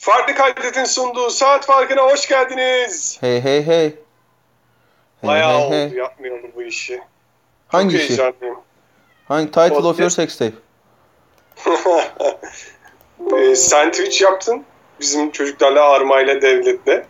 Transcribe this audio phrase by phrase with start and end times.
[0.00, 3.18] Farklı Kaydet'in sunduğu saat farkına hoş geldiniz.
[3.20, 3.76] Hey hey hey.
[3.86, 3.94] Hey
[5.22, 5.92] Bayağı hey oldu hey.
[5.92, 7.00] yapmayalım bu işi.
[7.68, 8.08] Hangi Çok işi?
[8.08, 8.60] heyecanlıyım.
[9.28, 10.16] Hangi title of your Podcast.
[10.16, 10.56] sex tape?
[13.38, 14.64] Ee, sen Twitch yaptın.
[15.00, 17.04] Bizim çocuklarla Arma'yla Devlet'le.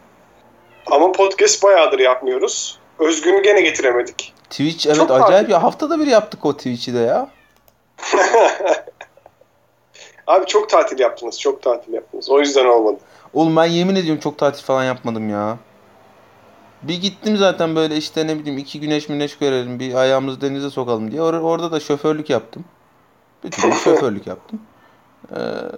[0.87, 2.79] Ama podcast bayağıdır yapmıyoruz.
[2.99, 4.35] Özgün'ü gene getiremedik.
[4.51, 5.53] Twitch evet Çok acayip farklı.
[5.53, 5.63] ya.
[5.63, 7.31] Haftada bir yaptık o Twitch'i de ya.
[10.31, 11.41] Abi çok tatil yaptınız.
[11.41, 12.31] Çok tatil yaptınız.
[12.31, 12.99] O yüzden olmadı.
[13.35, 15.59] Oğlum ben yemin ediyorum çok tatil falan yapmadım ya.
[16.83, 21.11] Bir gittim zaten böyle işte ne bileyim iki güneş müneş görelim bir ayağımızı denize sokalım
[21.11, 21.21] diye.
[21.21, 22.65] Or- orada da şoförlük yaptım.
[23.45, 24.61] Bütün gün şoförlük yaptım.
[25.33, 25.37] Ee,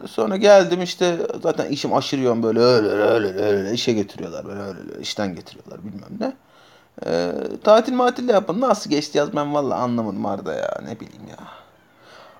[0.09, 4.79] sonra geldim işte zaten işim aşırı yoğun böyle öyle öyle öyle işe getiriyorlar böyle öyle
[4.80, 6.37] öyle işten getiriyorlar bilmem ne.
[7.07, 7.32] Ee,
[7.65, 8.60] tatil matil de yapmadım.
[8.60, 11.37] Nasıl geçti yaz ben valla anlamadım Arda ya ne bileyim ya.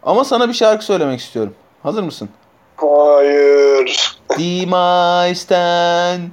[0.03, 1.55] Ama sana bir şarkı söylemek istiyorum.
[1.83, 2.29] Hazır mısın?
[2.77, 4.19] Hayır.
[4.39, 6.31] Die meisten,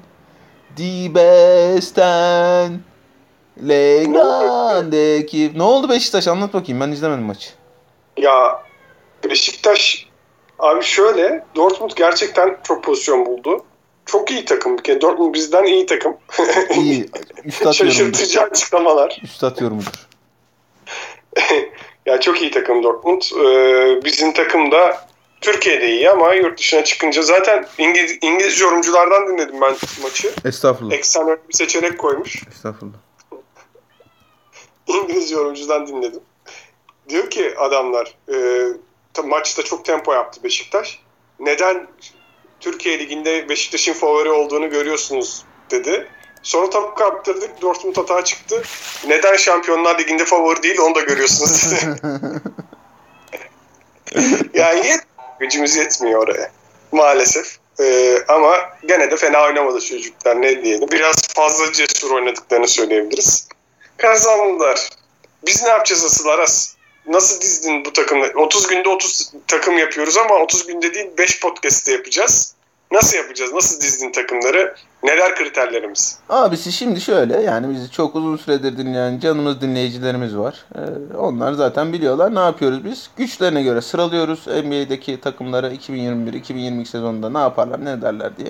[0.78, 2.80] die besten,
[3.68, 5.52] Legrand'deki...
[5.56, 6.28] Ne oldu Beşiktaş?
[6.28, 6.82] Anlat bakayım.
[6.82, 7.50] Ben izlemedim maçı.
[8.18, 8.64] Ya
[9.30, 10.08] Beşiktaş
[10.60, 13.66] abi şöyle Dortmund gerçekten çok pozisyon buldu.
[14.06, 15.02] Çok iyi takım bir kere.
[15.02, 16.18] Dortmund bizden iyi takım.
[16.76, 17.10] İyi.
[17.46, 17.74] Üstad.
[17.74, 19.22] Şaşırtıcı açıklamalar.
[19.24, 20.08] Üstad yorumudur.
[22.06, 23.22] ya çok iyi takım Dortmund.
[23.22, 25.09] Ee, bizim takım da
[25.42, 30.34] Türkiye'de iyi ama yurt dışına çıkınca zaten İngiliz, İngiliz yorumculardan dinledim ben maçı.
[30.46, 30.94] Estağfurullah.
[30.94, 32.44] Eksen öyle bir seçenek koymuş.
[32.48, 32.98] Estağfurullah.
[34.88, 36.22] İngiliz yorumcudan dinledim.
[37.10, 38.68] Diyor ki adamlar e,
[39.14, 41.00] ta- maçta çok tempo yaptı Beşiktaş.
[41.40, 41.88] Neden
[42.60, 46.08] Türkiye Ligi'nde Beşiktaş'ın favori olduğunu görüyorsunuz dedi.
[46.44, 47.62] Sonra top kaptırdık.
[47.62, 48.64] Dortmund hata çıktı.
[49.08, 52.02] Neden Şampiyonlar Ligi'nde favori değil onu da görüyorsunuz dedi.
[54.54, 54.92] yani
[55.40, 56.52] gücümüz yetmiyor oraya.
[56.92, 57.58] Maalesef.
[57.80, 60.92] E, ama gene de fena oynamadı çocuklar ne diyelim.
[60.92, 63.48] Biraz fazla cesur oynadıklarını söyleyebiliriz.
[63.98, 64.90] Kazandılar.
[65.46, 66.76] Biz ne yapacağız asıl Aras?
[67.08, 68.26] Nasıl dizdin bu takımı?
[68.36, 72.56] 30 günde 30 takım yapıyoruz ama 30 günde değil 5 podcast'te yapacağız.
[72.92, 73.54] Nasıl yapacağız?
[73.54, 74.76] Nasıl dizdin takımları?
[75.04, 76.20] Neler kriterlerimiz?
[76.30, 80.66] Abisi şimdi şöyle yani bizi çok uzun süredir dinleyen canımız dinleyicilerimiz var.
[80.76, 83.10] Ee, onlar zaten biliyorlar ne yapıyoruz biz.
[83.18, 88.50] Güçlerine göre sıralıyoruz NBA'deki takımları 2021-2022 sezonunda ne yaparlar ne derler diye.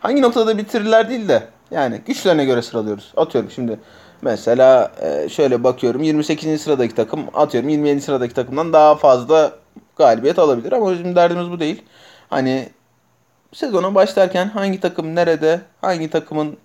[0.00, 3.12] Hangi noktada bitirirler değil de yani güçlerine göre sıralıyoruz.
[3.16, 3.78] Atıyorum şimdi
[4.22, 6.62] mesela e, şöyle bakıyorum 28.
[6.62, 8.00] sıradaki takım atıyorum 27.
[8.00, 9.52] sıradaki takımdan daha fazla
[9.96, 11.82] galibiyet alabilir ama bizim derdimiz bu değil.
[12.30, 12.68] Hani
[13.52, 16.56] sezona başlarken hangi takım nerede, hangi takımın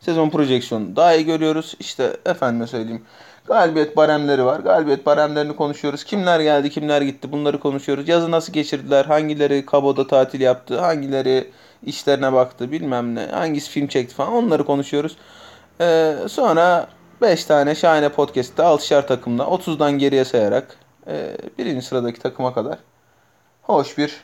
[0.00, 1.74] sezon projeksiyonu daha iyi görüyoruz.
[1.80, 3.02] İşte efendime söyleyeyim
[3.46, 4.60] galibiyet baremleri var.
[4.60, 6.04] Galibiyet baremlerini konuşuyoruz.
[6.04, 8.08] Kimler geldi, kimler gitti bunları konuşuyoruz.
[8.08, 11.50] Yazı nasıl geçirdiler, hangileri kaboda tatil yaptı, hangileri
[11.86, 15.16] işlerine baktı bilmem ne, hangisi film çekti falan onları konuşuyoruz.
[15.80, 16.88] Ee, sonra
[17.22, 20.76] 5 tane şahane podcast'te 6'şar takımla 30'dan geriye sayarak
[21.06, 22.78] e, birinci sıradaki takıma kadar
[23.62, 24.20] hoş bir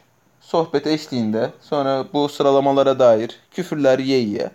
[0.48, 4.50] sohbet eşliğinde sonra bu sıralamalara dair küfürler ye ye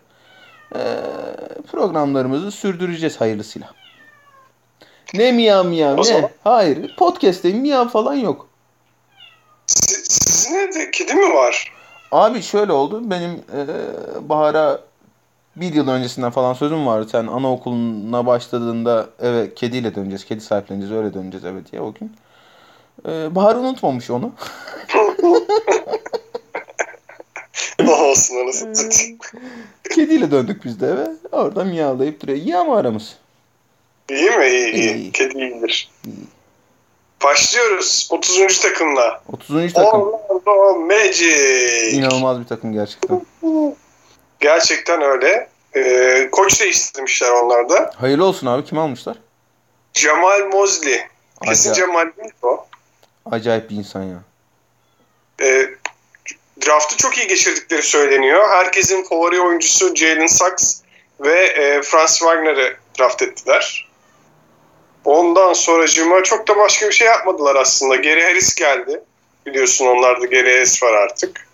[0.75, 0.79] e,
[1.71, 3.69] programlarımızı sürdüreceğiz hayırlısıyla.
[5.13, 6.03] Ne miyav miyav ne?
[6.03, 6.95] zaman- Hayır.
[6.95, 8.47] Podcast'te miyav falan yok.
[9.67, 11.73] Si- Sizin evde kedi mi var?
[12.11, 13.01] Abi şöyle oldu.
[13.11, 13.65] Benim e,
[14.29, 14.79] Bahar'a
[15.55, 17.07] bir yıl öncesinden falan sözüm vardı.
[17.11, 20.25] Sen anaokuluna başladığında eve kediyle döneceğiz.
[20.25, 20.95] Kedi sahipleneceğiz.
[20.95, 22.15] Öyle döneceğiz eve diye o gün.
[23.07, 24.31] E, Bahar unutmamış onu.
[27.79, 29.17] ne olsun anasını satayım.
[29.95, 31.07] Kediyle döndük biz de eve.
[31.31, 32.37] Orada miyavlayıp duruyor.
[32.37, 33.15] İyi ama aramız.
[34.09, 34.47] İyi mi?
[34.47, 34.95] İyi, iyi.
[34.95, 35.11] İyi.
[35.11, 35.91] Kedi iyidir.
[37.23, 38.59] Başlıyoruz 30.
[38.61, 39.21] takımla.
[39.33, 39.73] 30.
[39.73, 40.01] takım.
[40.01, 41.91] Orlando Magic.
[41.91, 43.25] İnanılmaz bir takım gerçekten.
[44.39, 45.49] Gerçekten öyle.
[45.75, 47.91] Ee, koç değiştirmişler onlar da.
[47.95, 48.65] Hayırlı olsun abi.
[48.65, 49.17] Kim almışlar?
[49.93, 50.99] Jamal Mosley.
[51.43, 51.87] Kesin Acayip.
[51.87, 52.65] Jamal değil o.
[53.31, 54.17] Acayip bir insan ya.
[55.41, 55.69] Ee,
[56.65, 58.49] draftı çok iyi geçirdikleri söyleniyor.
[58.49, 60.81] Herkesin favori oyuncusu Jalen Sachs
[61.19, 63.89] ve e, Franz Wagner'ı draft ettiler.
[65.05, 67.95] Ondan sonracıma çok da başka bir şey yapmadılar aslında.
[67.95, 69.01] Geri Harris geldi.
[69.45, 71.47] Biliyorsun onlarda Geri Harris var artık.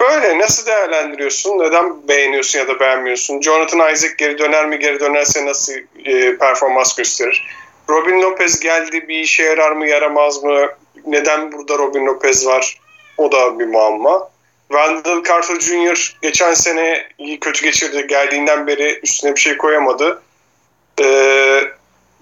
[0.00, 1.58] Böyle nasıl değerlendiriyorsun?
[1.58, 3.40] Neden beğeniyorsun ya da beğenmiyorsun?
[3.40, 4.78] Jonathan Isaac geri döner mi?
[4.78, 5.72] Geri dönerse nasıl
[6.04, 7.46] e, performans gösterir?
[7.88, 10.68] Robin Lopez geldi bir işe yarar mı yaramaz mı?
[11.06, 12.80] Neden burada Robin Lopez var?
[13.20, 14.28] O da bir muamma.
[14.68, 16.16] Wendell Carter Jr.
[16.22, 18.06] geçen sene iyi kötü geçirdi.
[18.06, 20.22] Geldiğinden beri üstüne bir şey koyamadı.
[21.00, 21.60] Ee,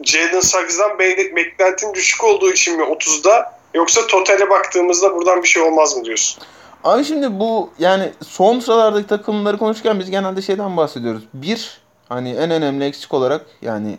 [0.03, 5.63] Jalen Suggs'dan be- beklentin düşük olduğu için mi 30'da yoksa totale baktığımızda buradan bir şey
[5.63, 6.43] olmaz mı diyorsun?
[6.85, 11.23] Abi şimdi bu yani son sıralardaki takımları konuşurken biz genelde şeyden bahsediyoruz.
[11.35, 13.99] Bir hani en önemli eksik olarak yani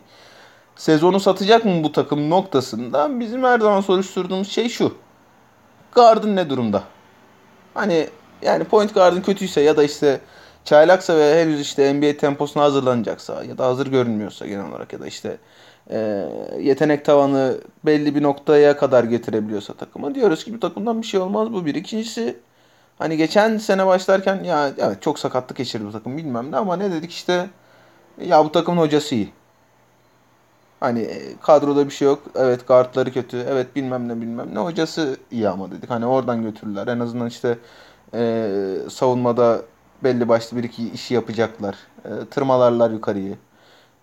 [0.75, 4.94] sezonu satacak mı bu takım noktasında bizim her zaman soruşturduğumuz şey şu.
[5.96, 6.84] Gardın ne durumda?
[7.74, 8.10] Hani
[8.42, 10.22] yani point guard'ın kötüyse ya da işte
[10.66, 15.08] çaylaksa ve henüz işte NBA temposuna hazırlanacaksa ya da hazır görünmüyorsa genel olarak ya da
[15.08, 15.38] işte
[15.92, 16.26] e,
[16.60, 21.54] yetenek tavanı belli bir noktaya kadar getirebiliyorsa takımı diyoruz ki bu takımdan bir şey olmaz
[21.54, 21.76] bu bir.
[21.76, 22.40] İkincisi
[22.98, 26.92] hani geçen sene başlarken ya evet çok sakatlık geçirdi bu takım bilmem ne ama ne
[26.92, 27.50] dedik işte
[28.22, 29.34] ya bu takımın hocası iyi.
[30.80, 32.24] Hani e, kadroda bir şey yok.
[32.36, 33.46] Evet guardları kötü.
[33.50, 34.60] Evet bilmem ne bilmem ne.
[34.60, 35.90] Hocası iyi ama dedik.
[35.90, 36.88] Hani oradan götürürler.
[36.88, 37.58] En azından işte
[38.14, 38.52] e,
[38.90, 39.62] savunmada
[40.04, 41.76] belli başlı bir iki işi yapacaklar.
[42.06, 43.38] E, tırmalarlar yukarıyı.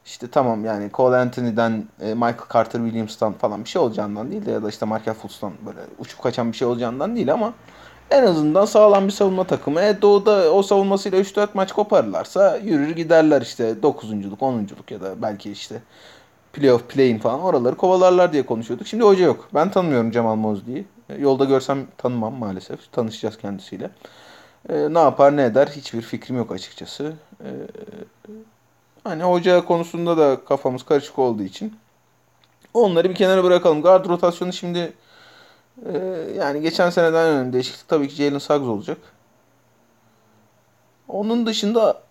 [0.06, 4.50] İşte tamam yani Cole Anthony'den, e, Michael Carter Williams'tan falan bir şey olacağından değil de
[4.50, 7.52] ya da işte Markel Fultz'tan böyle uçup kaçan bir şey olacağından değil ama
[8.11, 9.81] en azından sağlam bir savunma takımı.
[9.81, 15.52] E doğuda o savunmasıyla 3-4 maç koparırlarsa yürür giderler işte 9'unculuk, 10'unculuk ya da belki
[15.52, 15.82] işte
[16.56, 18.87] playoff, play'in falan oraları kovalarlar diye konuşuyorduk.
[18.87, 19.49] Şimdi hoca yok.
[19.55, 20.85] Ben tanımıyorum Cemal Mosley'i.
[21.08, 22.93] E, yolda görsem tanımam maalesef.
[22.93, 23.91] Tanışacağız kendisiyle.
[24.69, 27.12] E, ne yapar ne eder hiçbir fikrim yok açıkçası.
[27.41, 27.49] E,
[29.05, 31.76] hani hoca konusunda da kafamız karışık olduğu için
[32.75, 33.82] onları bir kenara bırakalım.
[33.82, 34.93] Guard rotasyonu şimdi
[35.93, 35.99] e,
[36.37, 38.99] yani geçen seneden önemli değişiklik tabii ki Jalen Suggs olacak.
[41.09, 42.02] Onun dışında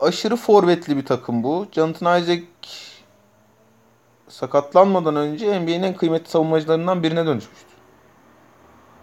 [0.00, 1.66] aşırı forvetli bir takım bu.
[1.72, 2.42] Jonathan Isaac
[4.28, 7.74] sakatlanmadan önce NBA'nin en kıymetli savunmacılarından birine dönüşmüştü.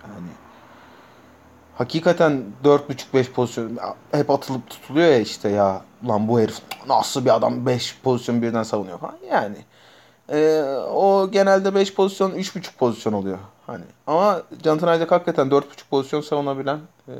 [0.03, 0.29] Yani
[1.75, 3.77] hakikaten 4.5-5 pozisyon
[4.11, 6.57] hep atılıp tutuluyor ya işte ya lan bu herif
[6.87, 9.17] nasıl bir adam 5 pozisyon birden savunuyor falan.
[9.31, 9.57] Yani
[10.29, 13.37] e, o genelde 5 pozisyon 3.5 pozisyon oluyor.
[13.67, 17.13] Hani ama Jonathan Isaac hakikaten 4.5 pozisyon savunabilen e,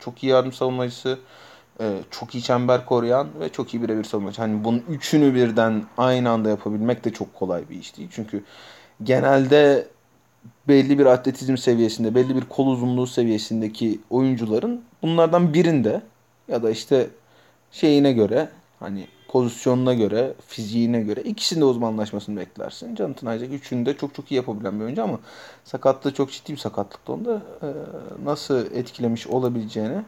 [0.00, 1.18] çok iyi yardım savunmacısı
[2.10, 4.42] çok iyi çember koruyan ve çok iyi birebir savunmacı.
[4.42, 8.08] Hani bunun üçünü birden aynı anda yapabilmek de çok kolay bir iş değil.
[8.12, 8.44] Çünkü
[9.02, 9.88] genelde
[10.68, 16.02] belli bir atletizm seviyesinde, belli bir kol uzunluğu seviyesindeki oyuncuların bunlardan birinde
[16.48, 17.10] ya da işte
[17.70, 18.48] şeyine göre
[18.80, 22.96] hani pozisyonuna göre, fiziğine göre ikisinde uzmanlaşmasını beklersin.
[22.96, 25.18] Jonathan Isaac üçünü de çok çok iyi yapabilen bir oyuncu ama
[25.64, 27.68] sakatlığı çok ciddi bir sakatlıkta onda e,
[28.24, 30.02] nasıl etkilemiş olabileceğini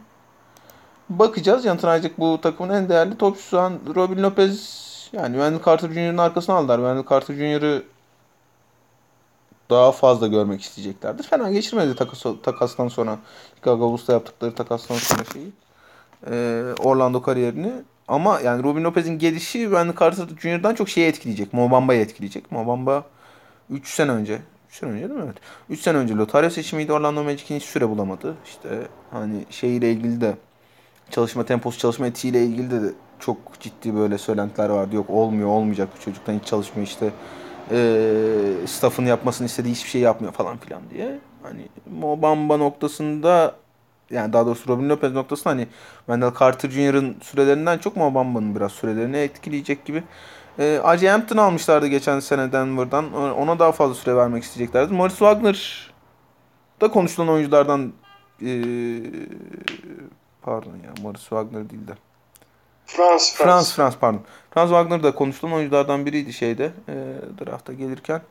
[1.09, 1.63] bakacağız.
[1.63, 3.59] Jonathan Isaac bu takımın en değerli topçusu.
[3.59, 4.83] An Robin Lopez
[5.13, 6.77] yani Wendell Carter Jr.'ın arkasına aldılar.
[6.77, 7.83] Wendell Carter Jr.'ı
[9.69, 11.23] daha fazla görmek isteyeceklerdir.
[11.23, 13.17] Fena geçirmedi takas, takastan sonra.
[13.55, 15.51] Chicago Bulls'ta yaptıkları takastan sonra şeyi.
[16.31, 17.71] Ee, Orlando kariyerini.
[18.07, 21.53] Ama yani Robin Lopez'in gelişi Wendell Carter Jr.'dan çok şeyi etkileyecek.
[21.53, 22.51] Mobamba'yı etkileyecek.
[22.51, 23.03] Mobamba
[23.69, 25.25] 3 sene önce 3 sene önce değil mi?
[25.25, 25.37] Evet.
[25.69, 26.93] 3 sene önce Lotario seçimiydi.
[26.93, 28.35] Orlando Magic'in hiç süre bulamadı.
[28.45, 28.69] İşte
[29.11, 30.35] hani şeyiyle ilgili de
[31.13, 34.95] çalışma temposu, çalışma etiğiyle ilgili de, çok ciddi böyle söylentiler vardı.
[34.95, 37.11] Yok olmuyor, olmayacak bu çocuktan hiç çalışmıyor işte.
[37.71, 41.19] E, staff'ın yapmasını istediği hiçbir şey yapmıyor falan filan diye.
[41.43, 41.67] Hani
[41.99, 43.55] Mobamba noktasında
[44.09, 45.67] yani daha doğrusu Robin Lopez noktasında hani
[45.97, 50.03] Wendell Carter Jr.'ın sürelerinden çok Mobamba'nın biraz sürelerini etkileyecek gibi.
[50.59, 53.13] E, Ajay Hampton almışlardı geçen sene Denver'dan.
[53.13, 54.93] Ona daha fazla süre vermek isteyeceklerdi.
[54.93, 55.91] Morris Wagner
[56.81, 57.93] da konuşulan oyunculardan
[58.41, 58.51] e,
[60.45, 61.93] pardon ya Morris Wagner değil de.
[62.85, 63.47] Frans, Frans.
[63.47, 64.21] Frans, Frans pardon.
[64.51, 66.93] Frans Wagner da konuşulan oyunculardan biriydi şeyde e,
[67.45, 68.21] drafta gelirken.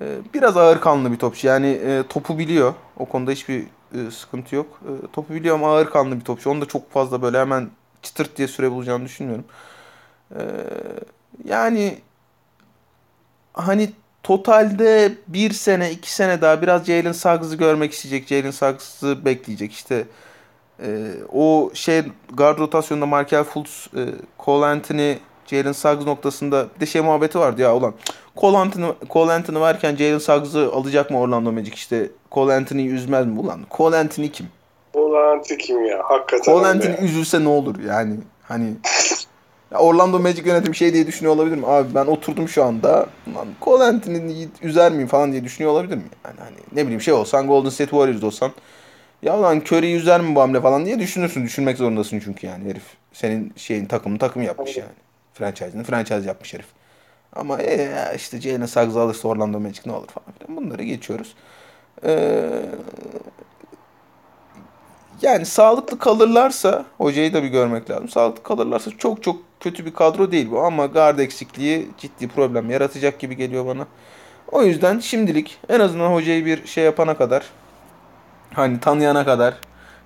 [0.00, 1.46] E, biraz ağır kanlı bir topçu.
[1.46, 2.74] Yani e, topu biliyor.
[2.96, 4.80] O konuda hiçbir e, sıkıntı yok.
[4.82, 6.50] E, topu biliyor ama ağır kanlı bir topçu.
[6.50, 7.70] Onu da çok fazla böyle hemen
[8.02, 9.44] çıtırt diye süre bulacağını düşünmüyorum.
[10.36, 10.42] E,
[11.44, 11.98] yani
[13.52, 18.28] hani totalde bir sene, iki sene daha biraz Jalen Suggs'ı görmek isteyecek.
[18.28, 19.72] Jalen Suggs'ı bekleyecek.
[19.72, 20.04] İşte
[20.82, 22.02] e, o şey
[22.32, 24.02] guard rotasyonunda Markel Fultz, e,
[24.44, 25.14] Cole Anthony,
[25.46, 27.94] Jalen Suggs noktasında bir de şey muhabbeti vardı ya ulan.
[28.36, 33.26] Cole Anthony, Cole Anthony varken Jalen Suggs'ı alacak mı Orlando Magic işte Cole Anthony'yi üzmez
[33.26, 33.60] mi ulan?
[33.70, 34.46] Cole Anthony kim?
[34.92, 36.00] Cole Anthony kim ya?
[36.04, 36.98] Hakikaten Cole Anthony ya.
[36.98, 38.16] üzülse ne olur yani?
[38.42, 38.74] Hani
[39.74, 41.66] Orlando Magic yönetimi şey diye düşünüyor olabilir mi?
[41.66, 43.06] Abi ben oturdum şu anda.
[43.34, 46.04] Lan Cole Anthony'yi üzer miyim falan diye düşünüyor olabilir mi?
[46.24, 48.50] Yani hani ne bileyim şey olsan Golden State Warriors olsan
[49.24, 51.44] ya lan Curry yüzer mi bu hamle falan diye düşünürsün.
[51.44, 52.84] Düşünmek zorundasın çünkü yani herif.
[53.12, 54.90] Senin şeyin takımı takım yapmış yani.
[55.34, 56.66] Franchise'ını franchise yapmış herif.
[57.32, 60.56] Ama e, işte Jalen Suggs'ı alırsa Orlando Magic ne olur falan filan.
[60.56, 61.34] Bunları geçiyoruz.
[62.04, 62.62] Ee,
[65.22, 68.08] yani sağlıklı kalırlarsa hocayı da bir görmek lazım.
[68.08, 73.18] Sağlıklı kalırlarsa çok çok kötü bir kadro değil bu ama guard eksikliği ciddi problem yaratacak
[73.18, 73.86] gibi geliyor bana.
[74.52, 77.44] O yüzden şimdilik en azından hocayı bir şey yapana kadar
[78.56, 79.54] Hani tanıyana kadar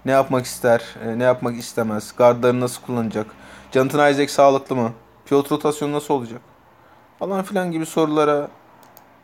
[0.05, 3.26] ne yapmak ister, e, ne yapmak istemez, gardları nasıl kullanacak,
[3.73, 4.93] Jonathan Isaac sağlıklı mı,
[5.26, 6.40] pilot rotasyonu nasıl olacak
[7.19, 8.49] falan filan gibi sorulara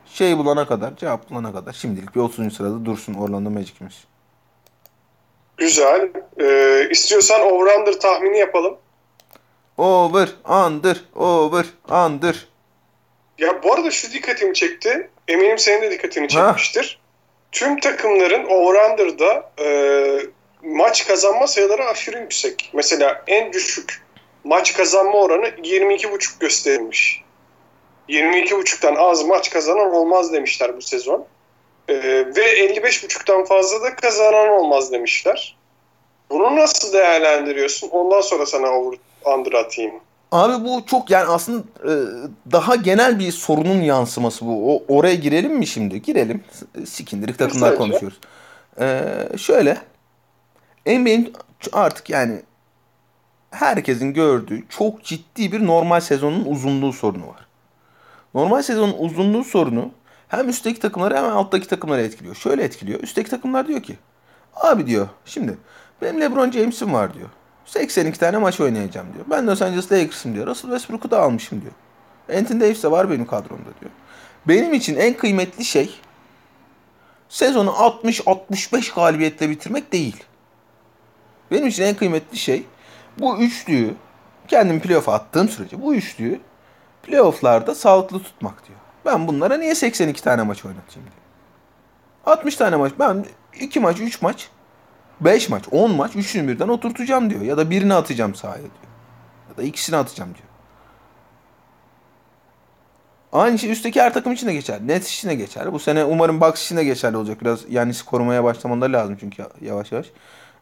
[0.07, 2.57] şey bulana kadar, cevap bulana kadar şimdilik bir 30.
[2.57, 4.05] sırada dursun Orlando Magic'imiz.
[5.57, 6.11] Güzel.
[6.41, 8.77] Ee, istiyorsan over-under tahmini yapalım.
[9.79, 10.29] Over,
[10.67, 11.67] under, over,
[12.07, 12.49] under.
[13.39, 15.11] Ya bu arada şu dikkatimi çekti.
[15.29, 16.99] Eminim senin de dikkatini çekmiştir.
[17.01, 17.04] Ha.
[17.55, 19.69] Tüm takımların over-under'da e,
[20.63, 22.71] maç kazanma sayıları aşırı yüksek.
[22.73, 24.03] Mesela en düşük
[24.45, 27.23] maç kazanma oranı 22.5 gösterilmiş.
[28.09, 31.27] 22.5'tan az maç kazanan olmaz demişler bu sezon.
[31.89, 31.95] Ee,
[32.37, 35.57] ve 55.5'tan fazla da kazanan olmaz demişler.
[36.31, 37.89] Bunu nasıl değerlendiriyorsun?
[37.89, 39.95] Ondan sonra sana over under atayım.
[40.33, 41.93] Abi bu çok yani aslında e,
[42.53, 44.75] daha genel bir sorunun yansıması bu.
[44.75, 46.03] O, oraya girelim mi şimdi?
[46.03, 46.45] Girelim.
[46.87, 48.19] Sikindirik takımlar konuşuyoruz.
[48.81, 49.79] Ee, şöyle
[50.87, 51.33] NBA'in
[51.73, 52.43] artık yani
[53.51, 57.47] herkesin gördüğü çok ciddi bir normal sezonun uzunluğu sorunu var.
[58.35, 59.91] Normal sezonun uzunluğu sorunu
[60.29, 62.35] hem üstteki takımları hem alttaki takımları etkiliyor.
[62.35, 63.01] Şöyle etkiliyor.
[63.01, 63.99] Üstteki takımlar diyor ki
[64.55, 65.59] abi diyor şimdi
[66.03, 67.29] benim LeBron James'im var diyor.
[67.65, 69.25] 82 tane maç oynayacağım diyor.
[69.31, 70.47] Ben Los Angeles Lakers'ım diyor.
[70.47, 71.73] Russell Westbrook'u da almışım diyor.
[72.39, 73.91] Anthony Davis de var benim kadromda diyor.
[74.49, 76.01] Benim için en kıymetli şey
[77.29, 80.25] sezonu 60-65 galibiyetle bitirmek değil.
[81.51, 82.67] Benim için en kıymetli şey
[83.19, 83.95] bu üçlüyü
[84.49, 86.41] kendim playoff'a attığım sürece bu üçlüyü
[87.03, 88.79] playoff'larda sağlıklı tutmak diyor.
[89.05, 91.25] Ben bunlara niye 82 tane maç oynatayım diyor.
[92.27, 92.93] 60 tane maç.
[92.99, 93.27] Ben
[93.61, 94.49] 2 maç, 3 maç,
[95.25, 97.41] 5 maç, 10 maç, üçünü birden oturtacağım diyor.
[97.41, 98.73] Ya da birini atacağım sahaya diyor.
[99.51, 100.49] Ya da ikisini atacağım diyor.
[103.33, 104.81] Aynı şey üstteki her takım için de geçer.
[104.87, 105.73] Nets için de geçer.
[105.73, 107.41] Bu sene umarım Bucks için de geçerli olacak.
[107.41, 110.11] Biraz yani korumaya başlamaları lazım çünkü yavaş yavaş.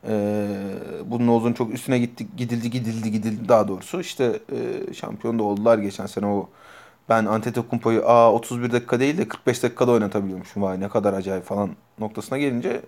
[0.08, 0.46] Ee,
[1.04, 4.00] bunun Noz'un çok üstüne gitti, gidildi gidildi gidildi daha doğrusu.
[4.00, 6.48] İşte e, şampiyon da oldular geçen sene o
[7.08, 10.62] ben Antetokounmpo'yu a 31 dakika değil de 45 dakikada oynatabiliyormuşum.
[10.62, 12.82] Vay ne kadar acayip falan noktasına gelince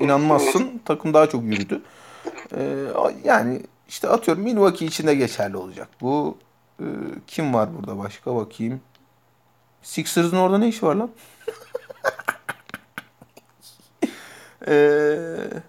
[0.00, 0.80] inanmazsın.
[0.84, 1.82] Takım daha çok yürüdü.
[2.56, 2.86] Ee,
[3.24, 5.88] yani işte atıyorum Milwaukee için de geçerli olacak.
[6.00, 6.38] Bu
[6.80, 6.86] e,
[7.26, 8.80] kim var burada başka bakayım.
[9.82, 11.10] Sixers'ın orada ne işi var lan?
[14.66, 15.62] Eee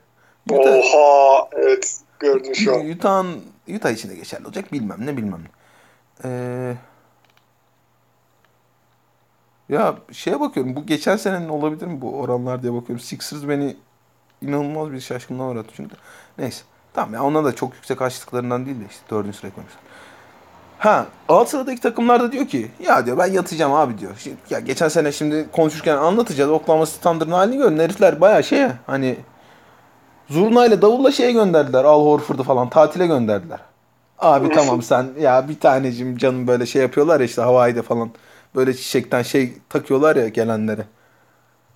[0.52, 2.90] Utah, Oha evet gördüm şu an.
[2.90, 3.42] Utah'ın
[3.76, 5.50] Utah için de geçerli olacak bilmem ne bilmem ne.
[6.26, 6.76] Ee,
[9.70, 13.00] ya şeye bakıyorum bu geçen senenin olabilir mi bu oranlar diye bakıyorum.
[13.00, 13.78] Sixers beni
[14.42, 15.96] inanılmaz bir şaşkınlığa uğrattı çünkü.
[16.38, 16.64] Neyse.
[16.94, 19.82] Tamam ya ona da çok yüksek açtıklarından değil de işte dördüncü sıraya koymuşlar.
[20.80, 24.12] Ha alt sıradaki takımlar da diyor ki ya diyor ben yatacağım abi diyor.
[24.18, 26.52] Şimdi, ya geçen sene şimdi konuşurken anlatacağız.
[26.52, 27.80] Oklahoma Thunder'ın halini görün.
[27.80, 29.18] Herifler baya şey hani
[30.32, 31.84] Zurnayla davulla şeye gönderdiler.
[31.84, 33.60] Al Horford'u falan tatile gönderdiler.
[34.20, 38.12] Abi tamam sen ya bir tanecim canım böyle şey yapıyorlar ya işte Hawaii'de falan.
[38.56, 40.86] Böyle çiçekten şey takıyorlar ya gelenlere.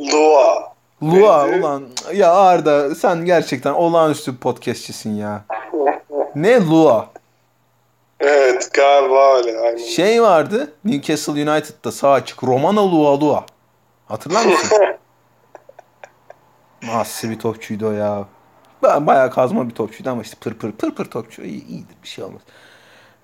[0.02, 0.75] Lua.
[1.06, 1.84] Lua ulan
[2.14, 5.46] ya Arda sen gerçekten olağanüstü podcastçisin ya.
[6.36, 7.10] ne Lua?
[8.20, 9.60] Evet galiba öyle.
[9.60, 9.78] Aynen.
[9.78, 13.46] Şey vardı Newcastle United'da sağ açık Romana Lua Lua.
[14.08, 14.78] Hatırlar mısın?
[16.84, 18.26] Nasıl bir topçuydu o ya.
[18.84, 21.42] Bayağı kazma bir topçuydu ama işte pır pır pır pır topçu.
[21.42, 22.42] İyi, iyidir bir şey olmaz.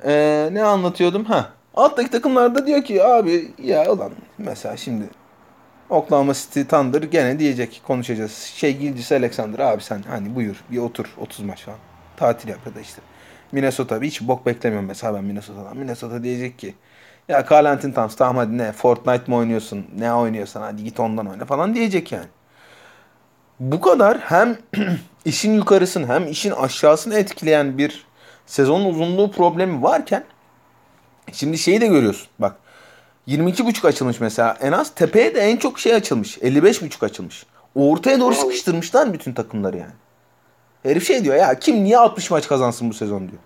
[0.06, 1.26] Ee, ne anlatıyordum?
[1.26, 1.50] Ha.
[1.76, 5.10] Alttaki takımlarda diyor ki abi ya ulan mesela şimdi
[5.92, 8.32] Oklahoma City Thunder gene diyecek konuşacağız.
[8.56, 11.80] Şey Gilgis Alexander abi sen hani buyur bir otur 30 maç falan.
[12.18, 13.02] Tatil yap ya da işte.
[13.52, 15.78] Minnesota hiç bok beklemiyorum mesela ben Minnesota'dan.
[15.78, 16.76] Minnesota diyecek ki
[17.28, 21.28] ya Carl Anthony Towns tamam hadi ne Fortnite mı oynuyorsun ne oynuyorsan hadi git ondan
[21.28, 22.28] oyna falan diyecek yani
[23.60, 24.58] bu kadar hem
[25.26, 28.06] işin yukarısını hem işin aşağısını etkileyen bir
[28.46, 30.24] sezon uzunluğu problemi varken
[31.32, 32.28] şimdi şeyi de görüyorsun.
[32.40, 32.56] Bak
[33.28, 34.58] 22.5 açılmış mesela.
[34.62, 36.38] En az tepeye de en çok şey açılmış.
[36.38, 37.46] 55.5 açılmış.
[37.76, 39.94] Ortaya doğru sıkıştırmışlar bütün takımları yani.
[40.84, 43.42] Herif şey diyor ya kim niye 60 maç kazansın bu sezon diyor.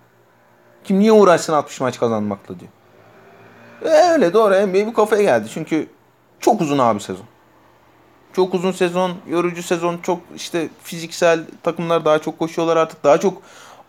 [0.84, 2.72] Kim niye uğraşsın 60 maç kazanmakla diyor.
[3.82, 5.48] E öyle doğru NBA bu kafaya geldi.
[5.54, 5.88] Çünkü
[6.40, 7.26] çok uzun abi sezon.
[8.34, 13.04] Çok uzun sezon, yorucu sezon, çok işte fiziksel takımlar daha çok koşuyorlar artık.
[13.04, 13.42] Daha çok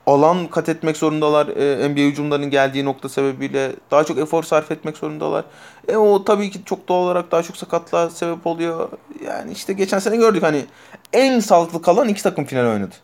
[0.06, 1.48] alan kat etmek zorundalar.
[1.48, 5.44] E, NBA hücumlarının geldiği nokta sebebiyle daha çok efor sarf etmek zorundalar.
[5.88, 8.88] E o tabii ki çok doğal olarak daha çok sakatlığa sebep oluyor.
[9.26, 10.64] Yani işte geçen sene gördük hani
[11.12, 12.94] en sağlıklı kalan iki takım final oynadı.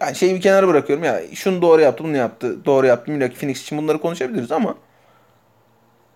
[0.00, 3.62] Yani şeyi bir kenara bırakıyorum ya şunu doğru yaptı bunu yaptı doğru yaptı Milwaukee Phoenix
[3.62, 4.74] için bunları konuşabiliriz ama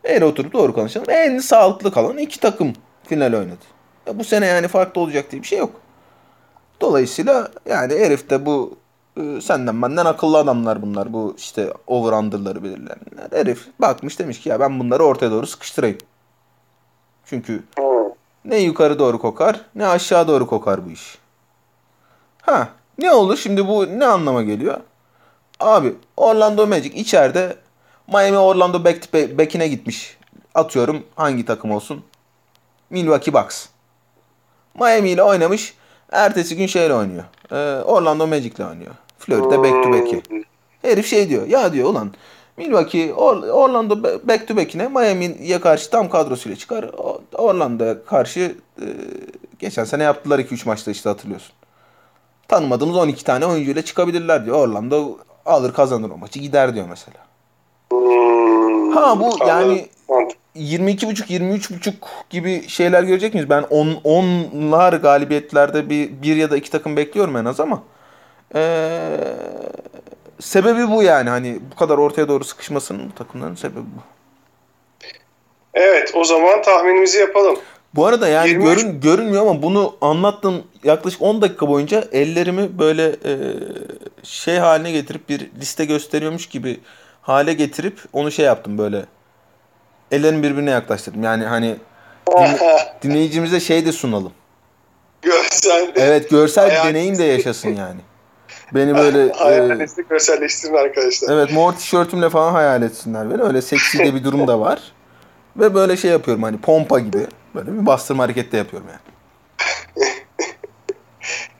[0.04, 2.72] eğer oturup doğru konuşalım en sağlıklı kalan iki takım
[3.04, 3.64] final oynadı.
[4.06, 5.83] Ya bu sene yani farklı olacak diye bir şey yok.
[6.80, 8.76] Dolayısıyla yani herif de bu
[9.16, 11.12] e, senden benden akıllı adamlar bunlar.
[11.12, 13.30] Bu işte over under'ları belirleyenler.
[13.32, 15.98] Herif bakmış demiş ki ya ben bunları ortaya doğru sıkıştırayım.
[17.24, 17.62] Çünkü
[18.44, 21.18] ne yukarı doğru kokar ne aşağı doğru kokar bu iş.
[22.42, 24.80] Ha ne olur şimdi bu ne anlama geliyor?
[25.60, 27.56] Abi Orlando Magic içeride
[28.08, 30.18] Miami Orlando back to back- back'ine gitmiş.
[30.54, 32.04] Atıyorum hangi takım olsun?
[32.90, 33.66] Milwaukee Bucks.
[34.80, 35.74] Miami ile oynamış.
[36.12, 37.24] Ertesi gün şeyle oynuyor.
[37.52, 38.90] Ee, Orlando Magic'le oynuyor.
[39.18, 40.22] Florida back to back'i.
[40.82, 41.46] Herif şey diyor.
[41.46, 42.12] Ya diyor ulan
[42.56, 46.90] Milwaukee Or- Orlando ba- back to back'ine Miami'ye karşı tam kadrosuyla çıkar.
[47.34, 48.86] Orlando'ya karşı e,
[49.58, 51.52] geçen sene yaptılar 2-3 maçta işte hatırlıyorsun.
[52.48, 54.56] Tanımadığımız 12 tane oyuncuyla çıkabilirler diyor.
[54.58, 57.18] Orlando alır kazanır o maçı gider diyor mesela.
[57.90, 58.90] Hmm.
[58.92, 59.48] Ha, bu Anladım.
[59.48, 60.43] yani- Mantıklı.
[60.56, 61.92] 22.5 23.5
[62.30, 63.50] gibi şeyler görecek miyiz?
[63.50, 67.82] Ben 10 onlar galibiyetlerde bir bir ya da iki takım bekliyorum en az ama
[68.54, 69.18] ee,
[70.40, 74.02] sebebi bu yani hani bu kadar ortaya doğru sıkışmasının bu takımların sebebi bu.
[75.74, 77.58] Evet o zaman tahminimizi yapalım.
[77.94, 83.06] Bu arada yani 23 görün görünmüyor ama bunu anlattığım yaklaşık 10 dakika boyunca ellerimi böyle
[83.08, 83.34] e,
[84.22, 86.80] şey haline getirip bir liste gösteriyormuş gibi
[87.22, 89.04] hale getirip onu şey yaptım böyle.
[90.14, 91.22] Ellerimi birbirine yaklaştırdım.
[91.22, 91.76] Yani hani
[92.38, 92.58] din-
[93.02, 94.32] dinleyicimize şey de sunalım.
[95.22, 95.92] Görsel.
[95.96, 98.00] Evet görsel bir deneyim de yaşasın yani.
[98.74, 101.34] Beni böyle e, Hayalinizi görselleştirin arkadaşlar.
[101.34, 103.42] evet mor tişörtümle falan hayal etsinler beni.
[103.42, 104.80] Öyle seksi de bir durum da var.
[105.56, 107.26] Ve böyle şey yapıyorum hani pompa gibi.
[107.54, 109.00] Böyle bir bastırma hareketi de yapıyorum yani.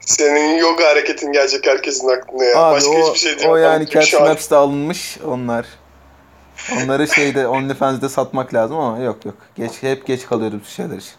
[0.00, 2.58] Senin yoga hareketin gelecek herkesin aklına ya.
[2.58, 3.48] Abi Başka o, hiçbir şey değil.
[3.48, 5.66] o yani Cash Maps'te alınmış onlar.
[6.72, 9.34] Onları şeyde OnlyFans'de satmak lazım ama yok yok.
[9.56, 11.12] Geç hep geç kalıyoruz bu şeyler için.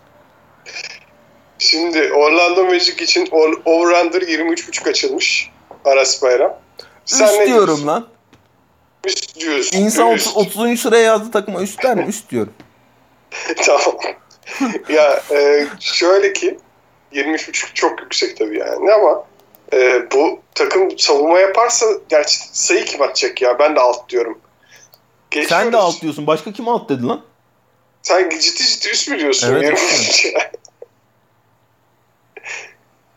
[1.59, 3.25] Şimdi Orlando Magic için
[3.65, 5.51] over-under 23.5 açılmış.
[5.85, 6.57] Aras Bayram.
[7.05, 7.87] Sen üst ne diyorum diyorsun?
[7.87, 8.07] lan.
[9.05, 9.77] Üst diyorsun.
[9.77, 10.37] İnsan Üst.
[10.37, 10.79] 30, 30.
[10.79, 12.05] sıraya yazdı takıma üst der mi?
[12.07, 12.53] Üst diyorum.
[13.65, 13.97] tamam.
[14.89, 16.57] ya e, şöyle ki
[17.13, 19.25] 23.5 çok yüksek tabii yani ama
[19.73, 23.59] e, bu takım savunma yaparsa gerçi sayı kim atacak ya?
[23.59, 24.39] Ben de alt diyorum.
[25.35, 25.63] Geçiyoruz.
[25.63, 26.27] Sen de alt diyorsun.
[26.27, 27.21] Başka kim alt dedi lan?
[28.01, 29.53] Sen ciddi ciddi üst mü diyorsun?
[29.53, 30.51] Evet, 23.5 ya?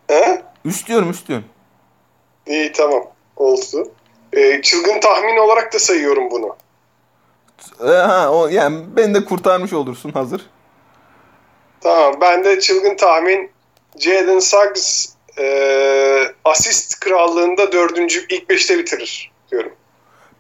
[0.25, 0.43] He?
[0.65, 1.45] Üst diyorum üst diyorum.
[2.47, 3.05] İyi tamam.
[3.37, 3.91] Oldu.
[4.33, 6.57] E, çılgın tahmin olarak da sayıyorum bunu.
[7.81, 10.47] Ee, ha, o, yani beni de kurtarmış olursun hazır.
[11.81, 12.15] Tamam.
[12.21, 13.51] Ben de çılgın tahmin
[13.99, 19.73] Jalen Suggs e, asist krallığında dördüncü ilk beşte bitirir diyorum.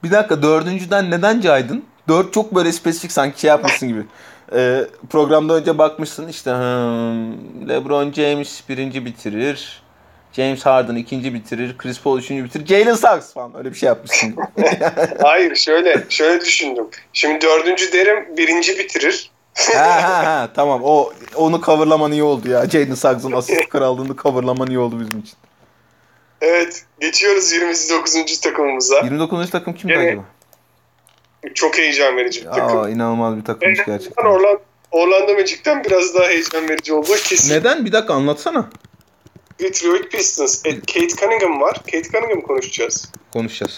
[0.04, 1.84] Bir dakika dördüncüden neden caydın?
[2.08, 4.02] Dört çok böyle spesifik sanki şey yapmışsın gibi.
[4.54, 9.82] Ee, programda önce bakmışsın işte hmm, LeBron James birinci bitirir.
[10.32, 11.78] James Harden ikinci bitirir.
[11.78, 12.66] Chris Paul üçüncü bitirir.
[12.66, 14.36] Jalen Suggs falan öyle bir şey yapmışsın.
[15.22, 16.86] Hayır şöyle şöyle düşündüm.
[17.12, 19.30] Şimdi dördüncü derim birinci bitirir.
[19.74, 22.66] ha ha ha tamam o onu coverlaman iyi oldu ya.
[22.66, 25.38] Jalen Suggs'ın asist krallığını coverlaman iyi oldu bizim için.
[26.40, 28.40] Evet geçiyoruz 29.
[28.40, 29.00] takımımıza.
[29.00, 29.50] 29.
[29.50, 30.24] takım kimdi Gene- acaba?
[31.54, 32.78] Çok heyecan verici bir takım.
[32.78, 34.24] Aa inanılmaz bir takımmış En gerçekten.
[34.24, 37.54] Orlando, Orlando Magic'ten biraz daha heyecan verici olduğu kesin.
[37.54, 37.84] Neden?
[37.84, 38.70] Bir dakika anlatsana.
[39.60, 40.66] Detroit Pistons.
[40.66, 41.74] E, Kate Cunningham var.
[41.74, 43.12] Kate Cunningham konuşacağız.
[43.32, 43.76] Konuşacağız.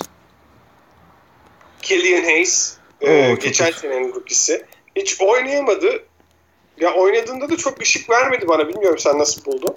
[1.82, 2.76] Killian Hayes.
[3.00, 4.66] e, Oo, çok geçen senenin rookisi.
[4.96, 6.02] Hiç oynayamadı.
[6.80, 8.68] Ya oynadığında da çok ışık vermedi bana.
[8.68, 9.76] Bilmiyorum sen nasıl buldun.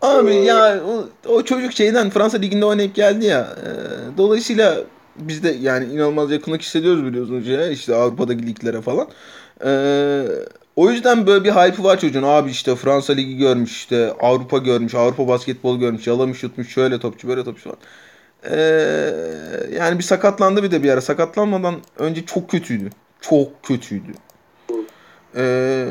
[0.00, 3.40] Abi Ee, ya o, o çocuk şeyden Fransa liginde oynayıp geldi ya.
[3.40, 3.70] e,
[4.18, 4.76] dolayısıyla
[5.16, 9.08] biz de yani inanılmaz yakınlık hissediyoruz biliyorsunuz ya işte Avrupa'daki liglere falan.
[9.64, 9.70] E,
[10.76, 12.22] o yüzden böyle bir hype var çocuğun.
[12.22, 17.28] Abi işte Fransa ligi görmüş işte Avrupa görmüş, Avrupa basketbolu görmüş, yalamış yutmuş şöyle topçu
[17.28, 17.78] böyle topçu falan.
[18.56, 18.58] E,
[19.76, 21.00] yani bir sakatlandı bir de bir ara.
[21.00, 22.90] Sakatlanmadan önce çok kötüydü.
[23.20, 24.12] Çok kötüydü.
[25.36, 25.86] Ee,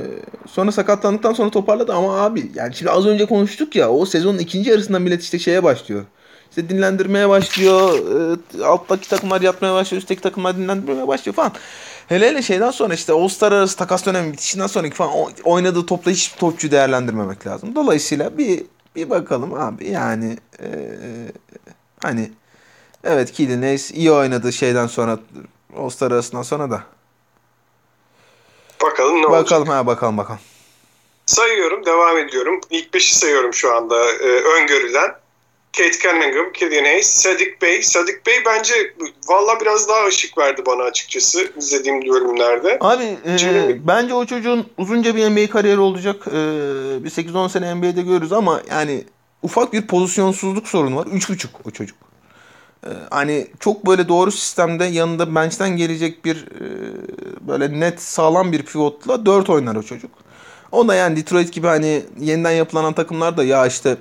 [0.47, 4.69] sonra sakatlandıktan sonra toparladı ama abi yani şimdi az önce konuştuk ya o sezonun ikinci
[4.69, 6.05] yarısında millet işte şeye başlıyor.
[6.49, 7.99] İşte dinlendirmeye başlıyor.
[8.59, 10.01] e, alttaki takımlar yatmaya başlıyor.
[10.01, 11.51] Üstteki takımlar dinlendirmeye başlıyor falan.
[12.07, 15.11] Hele hele şeyden sonra işte All-Star arası takas dönemi bitişinden sonraki falan
[15.43, 17.75] oynadığı topla hiç topçu değerlendirmemek lazım.
[17.75, 18.63] Dolayısıyla bir
[18.95, 20.67] bir bakalım abi yani e,
[22.03, 22.31] hani
[23.03, 25.19] evet Killian Hayes iyi oynadı şeyden sonra
[25.77, 26.94] All-Star arasından sonra da.
[28.83, 29.45] Bakalım ne olacak.
[29.45, 30.39] Bakalım ha bakalım bakalım.
[31.25, 32.61] Sayıyorum, devam ediyorum.
[32.69, 35.15] İlk beşi sayıyorum şu anda e, öngörülen.
[35.77, 37.83] Kate Cunningham, Killian Hayes, Sadik Bey.
[37.83, 38.93] Sadik Bey bence
[39.27, 42.77] valla biraz daha ışık verdi bana açıkçası izlediğim bölümlerde.
[42.81, 46.27] Abi e, bence o çocuğun uzunca bir NBA kariyeri olacak.
[46.27, 46.33] E,
[47.03, 49.03] bir 8-10 sene NBA'de görürüz ama yani
[49.41, 51.05] ufak bir pozisyonsuzluk sorunu var.
[51.05, 51.97] 3.5 o çocuk.
[52.85, 56.67] E, hani çok böyle doğru sistemde yanında bench'ten gelecek bir e,
[57.47, 60.11] böyle net sağlam bir pivotla 4 oynar o çocuk.
[60.71, 63.97] O da yani Detroit gibi hani yeniden yapılan takımlar da ya işte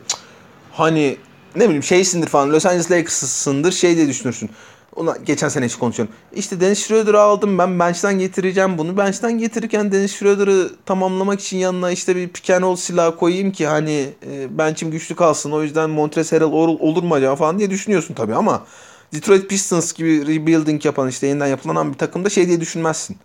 [0.73, 1.17] hani
[1.57, 4.51] ne bileyim şeysindir falan Los Angeles Lakers'sındır şey diye düşünürsün.
[4.97, 6.15] Ona geçen sene hiç konuşuyorum.
[6.33, 8.97] İşte Dennis Schroeder'ı aldım ben bench'ten getireceğim bunu.
[8.97, 14.09] Bench'ten getirirken Dennis Schroeder'ı tamamlamak için yanına işte bir pick and silah koyayım ki hani
[14.27, 15.51] e, bench'im güçlü kalsın.
[15.51, 18.67] O yüzden Montrezl Harrell olur, olur mu acaba falan diye düşünüyorsun tabii ama
[19.15, 23.17] Detroit Pistons gibi rebuilding yapan işte yeniden yapılan bir takımda şey diye düşünmezsin.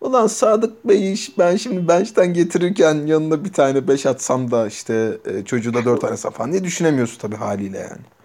[0.00, 5.18] Ulan Sadık Bey iş ben şimdi bench'ten getirirken yanına bir tane 5 atsam da işte
[5.24, 8.19] e, çocuğu da 4 tane falan diye düşünemiyorsun tabii haliyle yani.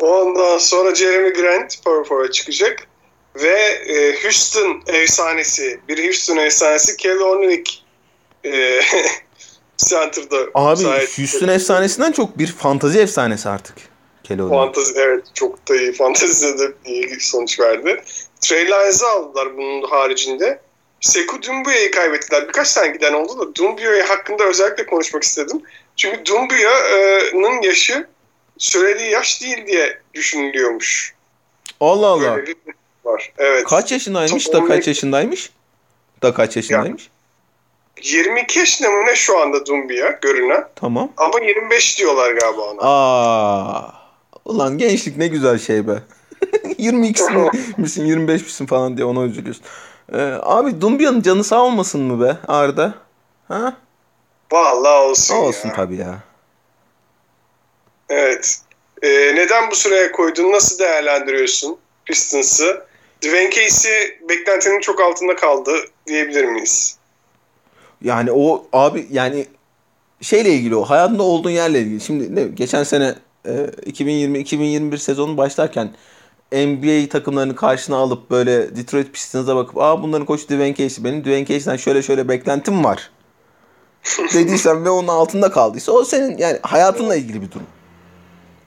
[0.00, 2.86] Ondan sonra Jeremy Grant power forward çıkacak.
[3.36, 3.58] Ve
[3.88, 7.84] e, Houston efsanesi, bir Houston efsanesi Kelly Olynyk
[8.44, 8.80] e,
[9.76, 10.36] center'da.
[10.54, 10.84] Abi
[11.16, 13.76] Houston efsanesinden çok bir fantazi efsanesi artık.
[14.24, 14.58] Kelly Olynyk.
[14.58, 15.92] Fantazi evet çok da iyi.
[15.92, 18.02] Fantazide de iyi sonuç verdi.
[18.40, 20.60] Trey Lyons'ı aldılar bunun haricinde.
[21.00, 22.48] Sekou Dumbuya'yı kaybettiler.
[22.48, 25.62] Birkaç tane giden oldu da Dumbuya hakkında özellikle konuşmak istedim.
[25.96, 28.06] Çünkü Dumbuya'nın yaşı
[28.60, 31.14] söylediği yaş değil diye düşünülüyormuş.
[31.80, 32.36] Allah Allah.
[33.04, 33.32] var.
[33.38, 33.64] Evet.
[33.64, 35.50] Kaç yaşındaymış da kaç yaşındaymış?
[36.22, 37.10] Da kaç yaşındaymış?
[38.04, 40.68] Ya, 22 yaşında mı ne şu anda Dumbuya görünen.
[40.76, 41.12] Tamam.
[41.16, 42.80] Ama 25 diyorlar galiba ona.
[42.82, 43.92] Aa.
[44.44, 46.02] Ulan gençlik ne güzel şey be.
[46.78, 47.22] 22
[47.76, 49.64] misin 25 misin falan diye ona üzülüyorsun.
[50.12, 52.94] Ee, abi Dumbia'nın canı sağ olmasın mı be Arda?
[53.48, 53.76] Ha?
[54.52, 55.74] Vallahi olsun Olsun ya.
[55.74, 56.18] tabii ya.
[58.10, 58.60] Evet.
[59.02, 60.52] Ee, neden bu sıraya koydun?
[60.52, 62.86] Nasıl değerlendiriyorsun Pistons'ı?
[63.22, 65.72] Dwayne Casey beklentinin çok altında kaldı
[66.06, 66.96] diyebilir miyiz?
[68.02, 69.46] Yani o abi yani
[70.20, 72.00] şeyle ilgili o hayatında olduğun yerle ilgili.
[72.00, 73.14] Şimdi ne geçen sene
[73.46, 75.90] e, 2020-2021 sezonu başlarken
[76.52, 81.46] NBA takımlarını karşına alıp böyle Detroit Pistons'a bakıp aa bunların koçu Dwayne Casey benim Dwayne
[81.46, 83.10] Casey'den şöyle şöyle beklentim var
[84.34, 87.66] dediysen ve onun altında kaldıysa o senin yani hayatınla ilgili bir durum.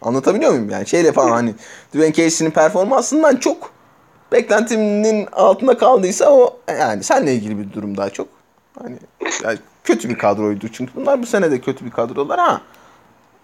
[0.04, 0.70] Anlatabiliyor muyum?
[0.70, 1.54] Yani şeyle falan hani
[1.94, 3.72] Dwayne Casey'nin performansından çok
[4.32, 8.28] beklentimin altında kaldıysa o yani seninle ilgili bir durum daha çok.
[8.84, 8.98] Hani
[9.44, 12.62] yani kötü bir kadroydu çünkü bunlar bu sene de kötü bir kadrolar ha.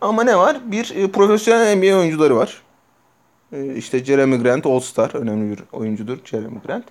[0.01, 0.57] Ama ne var?
[0.65, 2.61] Bir e, profesyonel NBA oyuncuları var.
[3.53, 6.85] E, işte Jeremy Grant All-Star önemli bir oyuncudur Jeremy Grant.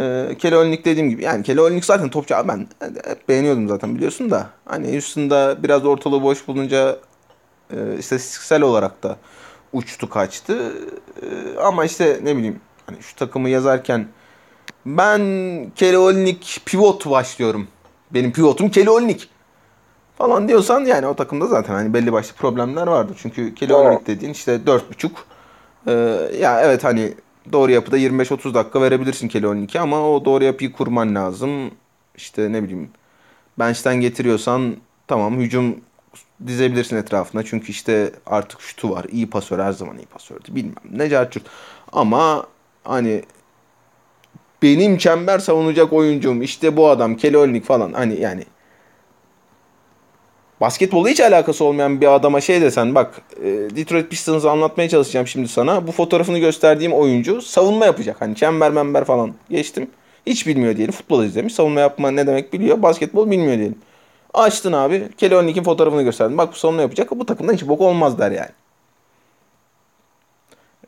[0.00, 2.66] E, Kelly Olynyk dediğim gibi yani Kelly Olynyk zaten topçu ben
[3.04, 6.98] hep beğeniyordum zaten biliyorsun da hani Houston'da biraz ortalığı boş bulunca
[7.76, 9.16] e, istatistiksel olarak da
[9.72, 10.72] uçtu kaçtı.
[11.22, 14.08] E, ama işte ne bileyim hani şu takımı yazarken
[14.86, 15.20] ben
[15.76, 17.68] Kelly Olynyk pivot başlıyorum.
[18.10, 19.28] Benim pivotum Kelly Olynyk
[20.18, 23.12] falan diyorsan yani o takımda zaten hani belli başlı problemler vardı.
[23.16, 25.10] Çünkü Kelly Olynyk dediğin işte 4.5
[25.86, 25.92] ee,
[26.38, 27.14] ya evet hani
[27.52, 31.70] doğru yapıda 25-30 dakika verebilirsin Kelly Olynyk'e ama o doğru yapıyı kurman lazım.
[32.16, 32.90] İşte ne bileyim
[33.58, 34.76] bench'ten getiriyorsan
[35.08, 35.76] tamam hücum
[36.46, 37.42] dizebilirsin etrafına.
[37.42, 39.06] Çünkü işte artık şutu var.
[39.12, 40.44] iyi pasör her zaman iyi pasördü.
[40.48, 41.44] Bilmem ne carçurt.
[41.92, 42.46] Ama
[42.84, 43.22] hani
[44.62, 48.44] benim çember savunacak oyuncum işte bu adam Kelly Olynyk falan hani yani
[50.60, 55.48] basketbolla hiç alakası olmayan bir adama şey desen bak e, Detroit Pistons'ı anlatmaya çalışacağım şimdi
[55.48, 55.86] sana.
[55.86, 58.16] Bu fotoğrafını gösterdiğim oyuncu savunma yapacak.
[58.20, 59.90] Hani çember member falan geçtim.
[60.26, 60.94] Hiç bilmiyor diyelim.
[60.94, 61.54] Futbol izlemiş.
[61.54, 62.82] Savunma yapma ne demek biliyor.
[62.82, 63.78] Basketbol bilmiyor diyelim.
[64.34, 65.08] Açtın abi.
[65.16, 66.38] Kelly fotoğrafını gösterdin.
[66.38, 67.10] Bak bu savunma yapacak.
[67.10, 68.50] Bu takımdan hiç bok olmaz der yani.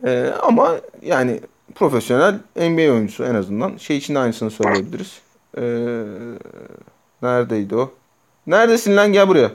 [0.06, 1.40] Ee, ama yani
[1.74, 3.76] profesyonel NBA oyuncusu en azından.
[3.76, 5.20] Şey için de aynısını söyleyebiliriz.
[5.58, 5.62] Ee,
[7.22, 7.90] neredeydi o?
[8.46, 9.50] Neredesin lan gel buraya.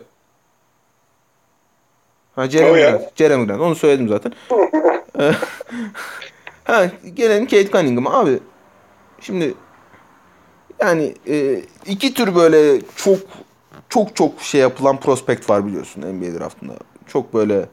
[2.35, 3.17] Ha Jeremy Grant.
[3.17, 3.61] Jeremy Grant.
[3.61, 4.33] Onu söyledim zaten.
[5.19, 5.31] Ee,
[6.63, 8.19] ha gelelim Kate Cunningham'a.
[8.19, 8.39] Abi
[9.21, 9.53] şimdi
[10.79, 13.19] yani e, iki tür böyle çok
[13.89, 16.73] çok çok şey yapılan prospekt var biliyorsun NBA draftında.
[17.07, 17.65] Çok böyle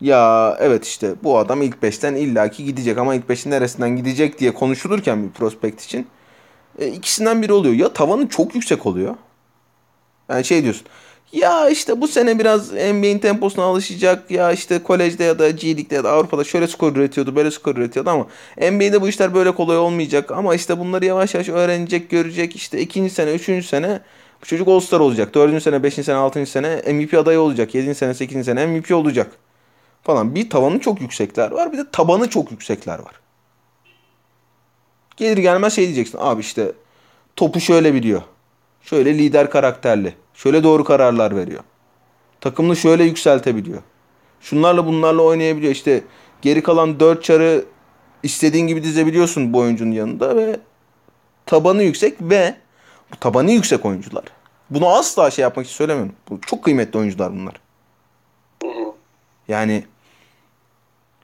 [0.00, 4.54] ya evet işte bu adam ilk 5'ten illaki gidecek ama ilk 5'in neresinden gidecek diye
[4.54, 6.06] konuşulurken bir prospekt için
[6.78, 7.74] e, ikisinden biri oluyor.
[7.74, 9.14] Ya tavanı çok yüksek oluyor.
[10.28, 10.86] Yani şey diyorsun.
[11.32, 14.30] Ya işte bu sene biraz NBA'in temposuna alışacak.
[14.30, 17.76] Ya işte kolejde ya da G League'de ya da Avrupa'da şöyle skor üretiyordu, böyle skor
[17.76, 18.26] üretiyordu ama
[18.70, 20.30] NBA'de bu işler böyle kolay olmayacak.
[20.30, 22.56] Ama işte bunları yavaş yavaş öğrenecek, görecek.
[22.56, 24.00] İşte ikinci sene, üçüncü sene
[24.42, 25.34] bu çocuk All-Star olacak.
[25.34, 27.74] Dördüncü sene, beşinci sene, altıncı sene MVP adayı olacak.
[27.74, 29.32] Yedinci sene, sekizinci sene MVP olacak.
[30.02, 30.34] falan.
[30.34, 33.20] Bir tavanı çok yüksekler var bir de tabanı çok yüksekler var.
[35.16, 36.18] Gelir gelmez şey diyeceksin.
[36.20, 36.72] Abi işte
[37.36, 38.22] topu şöyle biliyor.
[38.82, 40.14] Şöyle lider karakterli.
[40.34, 41.60] Şöyle doğru kararlar veriyor.
[42.40, 43.82] Takımını şöyle yükseltebiliyor.
[44.40, 45.72] Şunlarla bunlarla oynayabiliyor.
[45.72, 46.02] İşte
[46.42, 47.64] geri kalan dört çarı
[48.22, 50.60] istediğin gibi dizebiliyorsun bu oyuncunun yanında ve
[51.46, 52.54] tabanı yüksek ve
[53.20, 54.24] tabanı yüksek oyuncular.
[54.70, 56.14] Bunu asla şey yapmak için söylemiyorum.
[56.30, 57.60] Bu çok kıymetli oyuncular bunlar.
[59.48, 59.84] Yani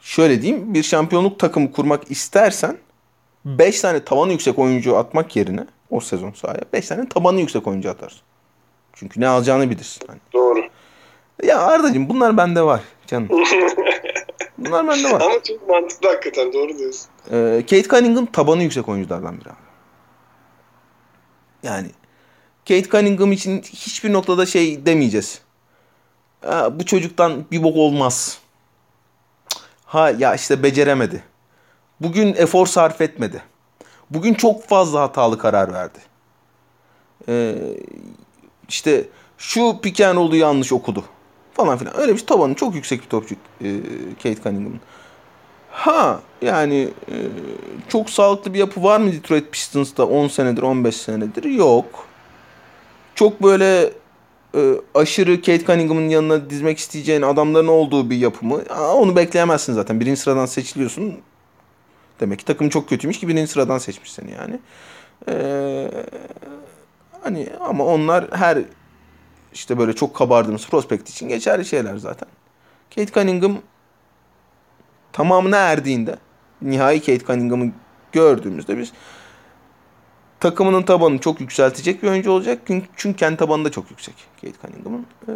[0.01, 2.77] şöyle diyeyim bir şampiyonluk takımı kurmak istersen
[3.45, 7.91] 5 tane tabanı yüksek oyuncu atmak yerine o sezon sahaya 5 tane tabanı yüksek oyuncu
[7.91, 8.21] atarsın.
[8.93, 10.07] Çünkü ne alacağını bilirsin.
[10.07, 10.19] Hani.
[10.33, 10.63] Doğru.
[11.43, 13.29] Ya Arda'cığım bunlar bende var canım.
[14.59, 15.21] bunlar bende var.
[15.21, 17.07] Ama çok mantıklı hakikaten doğru diyorsun.
[17.31, 19.72] Ee, Kate Cunningham tabanı yüksek oyunculardan biri abi.
[21.63, 21.89] Yani
[22.69, 25.41] Kate Cunningham için hiçbir noktada şey demeyeceğiz.
[26.45, 28.39] Ha, bu çocuktan bir bok olmaz.
[29.85, 31.23] Ha ya işte beceremedi.
[32.01, 33.43] Bugün efor sarf etmedi.
[34.11, 35.99] Bugün çok fazla hatalı karar verdi.
[37.29, 37.55] Ee,
[38.69, 39.05] işte
[39.39, 41.05] şu pick and roll'u yanlış okudu.
[41.55, 42.01] Falan filan.
[42.01, 42.27] Öyle bir şey.
[42.27, 43.81] tabanı çok yüksek bir topçu e,
[44.23, 44.81] Kate Cunningham'ın.
[45.73, 47.17] Ha yani e,
[47.89, 51.45] çok sağlıklı bir yapı var mı Detroit Pistons'ta 10 senedir 15 senedir?
[51.45, 52.07] Yok.
[53.15, 53.93] Çok böyle
[54.55, 58.63] e, aşırı Kate Cunningham'ın yanına dizmek isteyeceğin adamların olduğu bir yapı mı?
[58.71, 60.01] Aa, onu bekleyemezsin zaten.
[60.01, 61.19] Birinci sıradan seçiliyorsun.
[62.21, 64.61] Demek ki takım çok kötüymüş ki birinci sıradan seçmiş seni yani.
[65.29, 65.91] Ee,
[67.23, 68.59] hani ama onlar her
[69.55, 72.29] işte böyle çok kabardığımız prospekt için geçerli şeyler zaten.
[72.95, 73.59] Kate Cunningham
[75.13, 76.17] tamamına erdiğinde
[76.63, 77.73] nihai Kate Cunningham'ı
[78.13, 78.93] gördüğümüzde biz
[80.41, 82.59] takımının tabanını çok yükseltecek bir oyuncu olacak.
[82.67, 85.07] Çünkü, çünkü kendi tabanı da çok yüksek Kate Cunningham'ın.
[85.29, 85.33] Ee,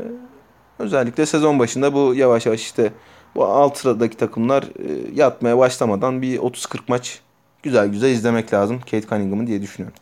[0.79, 2.93] özellikle sezon başında bu yavaş yavaş işte
[3.35, 7.21] bu alt sıradaki takımlar e, yatmaya başlamadan bir 30-40 maç
[7.63, 9.99] güzel güzel izlemek lazım Kate Cunningham'ı diye düşünüyorum.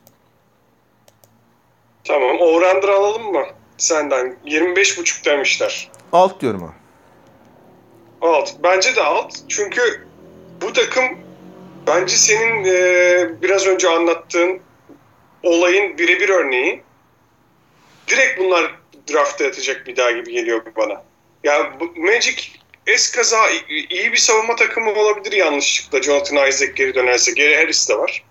[2.04, 2.36] Tamam.
[2.40, 3.42] Over alalım mı?
[3.76, 4.36] Senden.
[4.46, 5.90] 25.5 demişler.
[6.12, 6.83] Alt diyorum abi.
[8.24, 8.54] Alt.
[8.62, 9.34] Bence de alt.
[9.48, 10.06] Çünkü
[10.60, 11.04] bu takım
[11.86, 14.60] bence senin e, biraz önce anlattığın
[15.42, 16.82] olayın birebir örneği.
[18.08, 18.74] Direkt bunlar
[19.12, 21.04] draftta yatacak bir daha gibi geliyor bana.
[21.44, 22.42] Ya Magic
[22.86, 26.02] eskaza iyi bir savunma takımı olabilir yanlışlıkla.
[26.02, 27.32] Jonathan Isaac geri dönerse.
[27.32, 28.24] Geri Harris de var.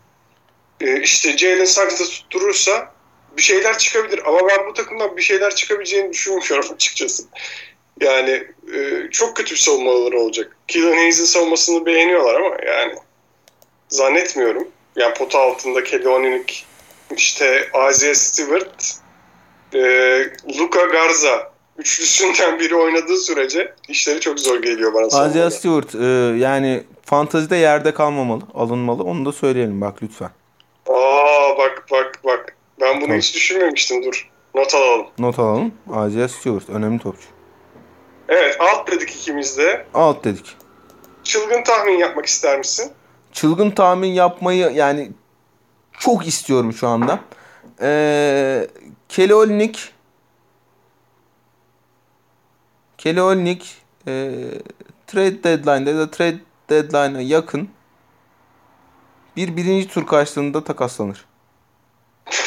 [0.81, 2.93] E, işte Jalen Suggs da tutturursa
[3.37, 4.21] bir şeyler çıkabilir.
[4.25, 7.23] Ama ben bu takımdan bir şeyler çıkabileceğini düşünmüyorum açıkçası.
[8.03, 10.57] Yani e, çok kötü bir savunmaları olacak.
[10.67, 12.95] Killian Hayes'in savunmasını beğeniyorlar ama yani
[13.89, 14.67] zannetmiyorum.
[14.95, 16.65] Yani pota altında Kelly Olynyk,
[17.17, 18.93] işte Isaiah Stewart,
[19.73, 19.79] e,
[20.59, 25.07] Luka Garza üçlüsünden biri oynadığı sürece işleri çok zor geliyor bana.
[25.07, 26.05] Isaiah Stewart e,
[26.39, 29.03] yani fantazide yerde kalmamalı, alınmalı.
[29.03, 30.29] Onu da söyleyelim bak lütfen.
[30.87, 32.55] Aa bak bak bak.
[32.81, 33.17] Ben bunu Tabii.
[33.17, 34.29] hiç düşünmemiştim dur.
[34.55, 35.07] Not alalım.
[35.19, 35.73] Not alalım.
[35.87, 37.32] Isaiah Stewart önemli topçu.
[38.33, 39.85] Evet alt dedik ikimiz de.
[39.93, 40.57] Alt dedik.
[41.23, 42.91] Çılgın tahmin yapmak ister misin?
[43.31, 45.11] Çılgın tahmin yapmayı yani
[45.99, 47.19] çok istiyorum şu anda.
[47.81, 48.67] Ee,
[49.09, 49.93] Kelly Olynyk
[54.07, 54.31] e,
[55.07, 57.69] trade deadline'da ya da trade deadline'a yakın
[59.35, 61.25] bir birinci tur karşılığında takaslanır.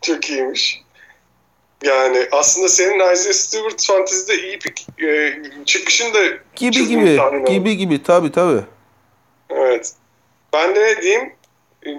[0.00, 0.82] Çok iyiymiş.
[1.82, 6.18] Yani aslında senin Isaiah Stewart fantezide iyi bir e, çıkışın da
[6.56, 8.60] gibi gibi gibi gibi tabi tabi.
[9.50, 9.92] Evet.
[10.52, 11.32] Ben de ne diyeyim?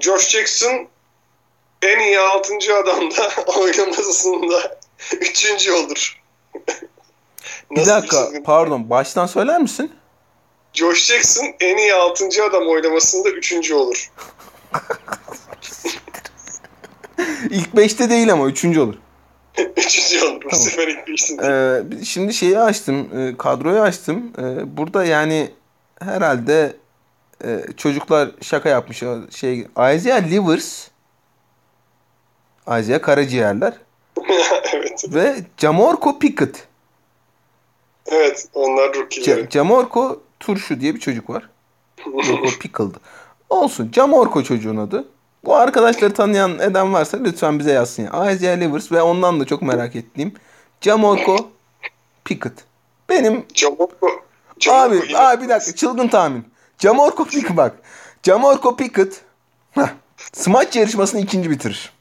[0.02, 0.88] Josh Jackson
[1.82, 2.54] en iyi 6.
[2.84, 4.78] adamda oynamasında
[5.12, 5.70] 3.
[5.70, 6.22] olur.
[7.72, 9.92] bir dakika bir pardon baştan söyler misin?
[10.74, 12.26] Josh Jackson en iyi 6.
[12.50, 13.72] adam oynamasında 3.
[13.72, 14.12] olur.
[17.50, 18.66] İlk 5'te değil ama 3.
[18.66, 18.96] olur.
[19.78, 20.36] Üçüncü olur.
[20.36, 20.66] Bu tamam.
[20.66, 21.42] sefer beşinde.
[22.02, 23.20] Ee, şimdi şeyi açtım.
[23.20, 24.34] E, kadroyu açtım.
[24.38, 25.52] E, burada yani
[26.02, 26.76] herhalde
[27.46, 29.04] e, çocuklar şaka yapmış.
[29.30, 30.88] Şey, Isaiah Livers
[32.68, 33.74] Isaiah Karaciğerler
[34.74, 35.06] evet.
[35.14, 36.68] ve Jamorko Pickett.
[38.06, 39.42] Evet onlar rookie'leri.
[39.42, 41.50] C- Jamorko Turşu diye bir çocuk var.
[42.06, 42.92] Yok o.
[43.50, 43.92] Olsun.
[43.96, 45.08] Jamorko çocuğun adı.
[45.46, 48.04] Bu arkadaşları tanıyan eden varsa lütfen bize yazsın.
[48.04, 48.32] Ya.
[48.32, 50.34] Isaiah Livers ve ondan da çok merak ettiğim
[50.82, 51.50] Jamorko
[52.26, 52.54] Pickett.
[53.10, 54.10] Benim Jamorko
[54.70, 56.46] Abi, abi bir dakika çılgın tahmin.
[56.80, 57.74] Jamorko Pickett bak.
[58.24, 59.22] Jamorko Pickett
[60.34, 61.94] smaç yarışmasını ikinci bitirir.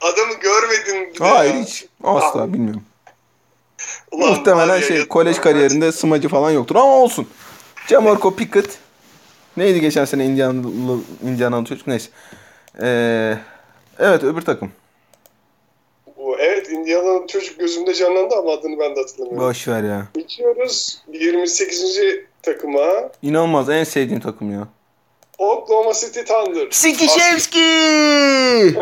[0.00, 1.14] Adamı görmedin.
[1.18, 1.86] Hayır hiç.
[2.04, 2.82] Asla bilmiyorum.
[4.10, 7.28] Ulan Muhtemelen ya, şey kolej kariyerinde smacı falan yoktur ama olsun.
[7.88, 8.78] Jamorko Pickett
[9.56, 12.10] neydi geçen sene Indianalı Indianalı çocuk neyse.
[12.82, 13.34] Ee,
[13.98, 14.72] evet öbür takım.
[16.16, 19.48] O, Evet Indiana'nın çocuk gözümde canlandı ama adını ben de hatırlamıyorum.
[19.48, 20.06] Boş ver ya.
[20.14, 22.00] Geçiyoruz 28.
[22.42, 23.10] takıma.
[23.22, 24.68] İnanılmaz en sevdiğim takım ya.
[25.38, 26.66] Oklahoma City Thunder.
[26.70, 27.60] Sikişevski!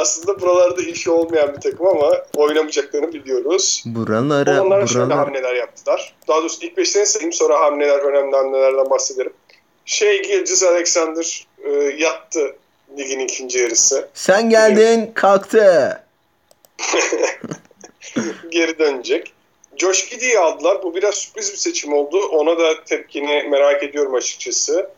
[0.00, 3.82] Aslında buralarda işi olmayan bir takım ama oynamayacaklarını biliyoruz.
[3.86, 5.20] Buralara, Onlara şöyle buralara.
[5.20, 6.14] hamleler yaptılar.
[6.28, 9.32] Daha doğrusu ilk beşlerini sayayım sonra hamleler, önemli hamlelerden bahsederim.
[9.84, 12.56] Şey Gilgis Alexander e, yattı
[12.98, 14.08] ligin ikinci yarısı.
[14.14, 16.00] Sen geldin kalktı.
[18.50, 19.32] Geri dönecek.
[19.76, 20.82] Josh Giddey'i aldılar.
[20.82, 22.26] Bu biraz sürpriz bir seçim oldu.
[22.26, 24.90] Ona da tepkini merak ediyorum açıkçası.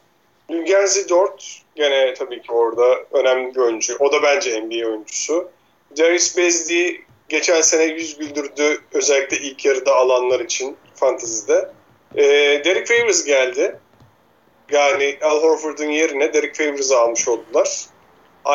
[0.51, 3.97] Lugenzi Dort gene tabii ki orada önemli bir oyuncu.
[4.01, 5.51] O da bence NBA oyuncusu.
[5.99, 8.79] Darius Bezdi geçen sene yüz güldürdü.
[8.93, 11.71] Özellikle ilk yarıda alanlar için fantezide.
[12.17, 12.23] Ee,
[12.65, 13.79] Derek Favors geldi.
[14.71, 17.87] Yani Al Horford'un yerine Derek Favors'ı almış oldular.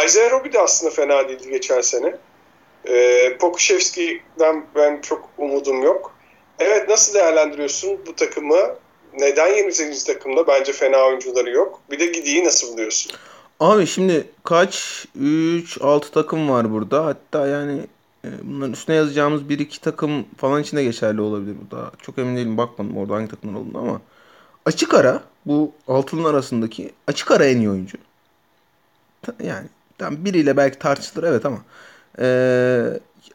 [0.06, 2.16] Isaiah Roby de aslında fena değildi geçen sene.
[2.88, 6.16] Ee, Pokuševski'den ben çok umudum yok.
[6.60, 8.76] Evet nasıl değerlendiriyorsun bu takımı?
[9.20, 10.04] Neden 28.
[10.04, 10.48] takımda?
[10.48, 11.82] Bence fena oyuncuları yok.
[11.92, 13.12] Bir de Gidi'yi nasıl buluyorsun?
[13.60, 17.06] Abi şimdi kaç 3 6 takım var burada.
[17.06, 17.82] Hatta yani
[18.26, 21.92] e, bunların üstüne yazacağımız 1 2 takım falan için de geçerli olabilir bu da.
[22.02, 24.02] Çok emin değilim bakmadım orada hangi takımlar olduğunu ama
[24.66, 27.98] açık ara bu altının arasındaki açık ara en iyi oyuncu.
[29.44, 31.58] Yani tam biriyle belki tartışılır evet ama
[32.20, 32.26] e,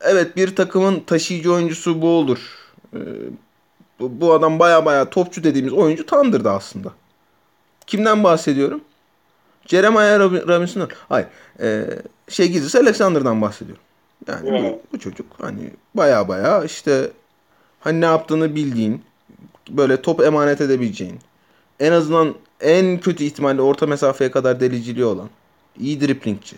[0.01, 2.39] evet bir takımın taşıyıcı oyuncusu bu olur.
[2.95, 2.99] E,
[4.01, 6.93] bu, bu adam baya baya topçu dediğimiz oyuncu Thunder'da aslında.
[7.87, 8.81] Kimden bahsediyorum?
[9.67, 10.89] Jeremiah Rob- Robinson'dan.
[11.09, 11.27] Hayır.
[11.61, 11.87] E,
[12.29, 13.83] şey gizlisi Alexander'dan bahsediyorum.
[14.29, 14.63] Yani Yani.
[14.63, 17.11] bu, bu çocuk hani baya baya işte
[17.81, 19.03] hani ne yaptığını bildiğin
[19.71, 21.19] böyle top emanet edebileceğin
[21.81, 25.29] en azından en kötü ihtimalle orta mesafeye kadar deliciliği olan
[25.79, 26.57] iyi driplingçi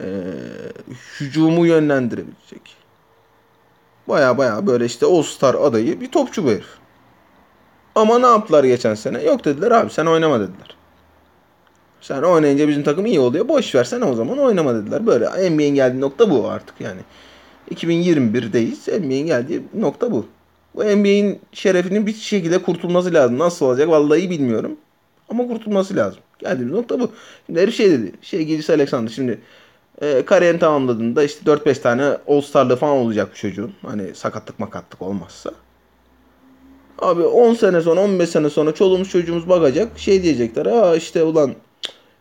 [0.00, 0.06] e,
[1.20, 2.76] hücumu yönlendirebilecek
[4.08, 6.68] baya baya böyle işte All Star adayı bir topçu bu herif.
[7.94, 9.22] Ama ne yaptılar geçen sene?
[9.22, 10.76] Yok dediler abi sen oynama dediler.
[12.00, 13.48] Sen oynayınca bizim takım iyi oluyor.
[13.48, 15.06] Boş versene o zaman oynama dediler.
[15.06, 17.00] Böyle NBA'in geldiği nokta bu artık yani.
[17.74, 19.00] 2021'deyiz.
[19.00, 20.26] NBA'in geldiği nokta bu.
[20.74, 23.38] Bu NBA'in şerefinin bir şekilde kurtulması lazım.
[23.38, 24.76] Nasıl olacak vallahi bilmiyorum.
[25.28, 26.20] Ama kurtulması lazım.
[26.38, 27.10] Geldiğimiz nokta bu.
[27.46, 28.12] Şimdi herif şey dedi.
[28.22, 29.40] Şey gecesi Alexander şimdi
[30.00, 33.72] e, kariyerini tamamladığında işte 4-5 tane All Star'lığı falan olacak bu çocuğun.
[33.82, 35.50] Hani sakatlık makatlık olmazsa.
[36.98, 39.98] Abi 10 sene sonra 15 sene sonra çoluğumuz çocuğumuz bakacak.
[39.98, 40.66] Şey diyecekler.
[40.66, 41.54] Aa işte ulan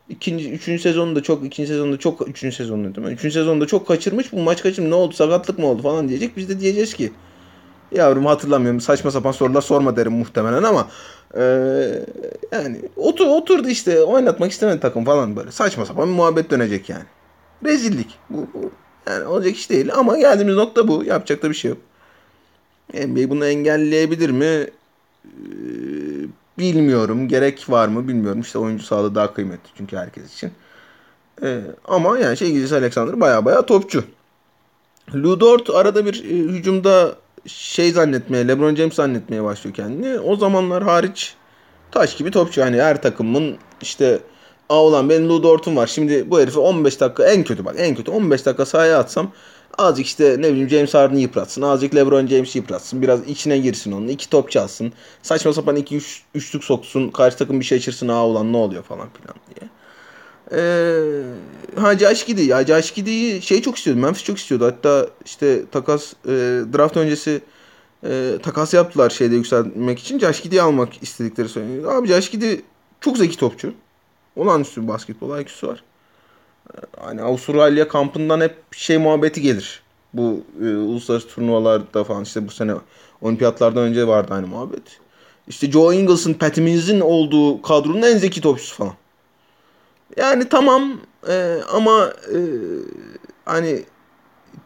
[0.10, 3.14] ikinci, üçüncü sezonda çok ikinci sezonda çok üçüncü sezonda değil mi?
[3.14, 4.34] Üçüncü sezonda çok kaçırmış.
[4.34, 4.90] Bu maç kaçırmış.
[4.90, 5.14] Ne oldu?
[5.14, 6.38] Sakatlık mı oldu falan diyecek.
[6.38, 7.12] Biz de diyeceğiz ki
[7.92, 8.82] yavrum hatırlamıyorum.
[8.82, 10.88] Saçma sapan sorular sorma derim muhtemelen ama
[11.38, 12.06] eee,
[12.52, 15.52] yani otur, oturdu işte oynatmak istemedi takım falan böyle.
[15.52, 17.06] Saçma sapan bir muhabbet dönecek yani.
[17.66, 18.18] Rezillik.
[18.30, 18.72] Bu, bu
[19.08, 21.04] yani olacak iş değil ama geldiğimiz nokta bu.
[21.04, 21.78] Yapacak da bir şey yok.
[22.94, 24.46] NBA bunu engelleyebilir mi?
[25.26, 25.30] Ee,
[26.58, 27.28] bilmiyorum.
[27.28, 28.42] Gerek var mı bilmiyorum.
[28.42, 30.52] İşte oyuncu sağlığı daha kıymetli çünkü herkes için.
[31.44, 34.04] Ee, ama yani şey Gilgis Alexander baya baya topçu.
[35.16, 40.20] Lou Dort arada bir e, hücumda şey zannetmeye, LeBron James zannetmeye başlıyor kendini.
[40.20, 41.36] O zamanlar hariç
[41.92, 42.62] taş gibi topçu.
[42.62, 44.20] Hani her takımın işte
[44.72, 45.88] Aa ulan benim Lou Dort'um var.
[45.88, 49.32] Şimdi bu herifi 15 dakika en kötü bak en kötü 15 dakika sahaya atsam
[49.78, 51.62] azıcık işte ne bileyim James Harden'ı yıpratsın.
[51.62, 53.02] Azıcık LeBron James'i yıpratsın.
[53.02, 54.08] Biraz içine girsin onun.
[54.08, 54.94] iki top çalsın.
[55.22, 57.10] Saçma sapan iki üç, üçlük soksun.
[57.10, 58.08] Karşı takım bir şey şaşırsın.
[58.08, 59.70] Aa ulan ne oluyor falan filan diye.
[60.52, 62.46] Ee, ha Josh Giddey.
[62.46, 64.02] Ya Josh Giddey'i şey çok istiyordu.
[64.02, 64.66] Memphis çok istiyordu.
[64.66, 66.30] Hatta işte takas e,
[66.74, 67.42] draft öncesi
[68.04, 70.20] e, takas yaptılar şeyde yükselmek için.
[70.44, 71.96] Giddey'i almak istedikleri söyleniyor.
[71.96, 72.62] Abi Giddey
[73.02, 73.74] çok zeki topçu.
[74.36, 75.84] Olağanüstü bir basketbol IQ'su var.
[76.74, 79.84] Ee, Hani Avustralya kampından hep şey muhabbeti gelir.
[80.14, 82.74] Bu e, uluslararası turnuvalarda falan işte bu sene
[83.22, 85.00] olimpiyatlardan önce vardı aynı muhabbet.
[85.48, 88.94] İşte Joe Ingles'ın, Patty Mills'in olduğu kadronun en zeki topçusu falan.
[90.18, 92.38] Yani tamam e, ama e,
[93.46, 93.84] hani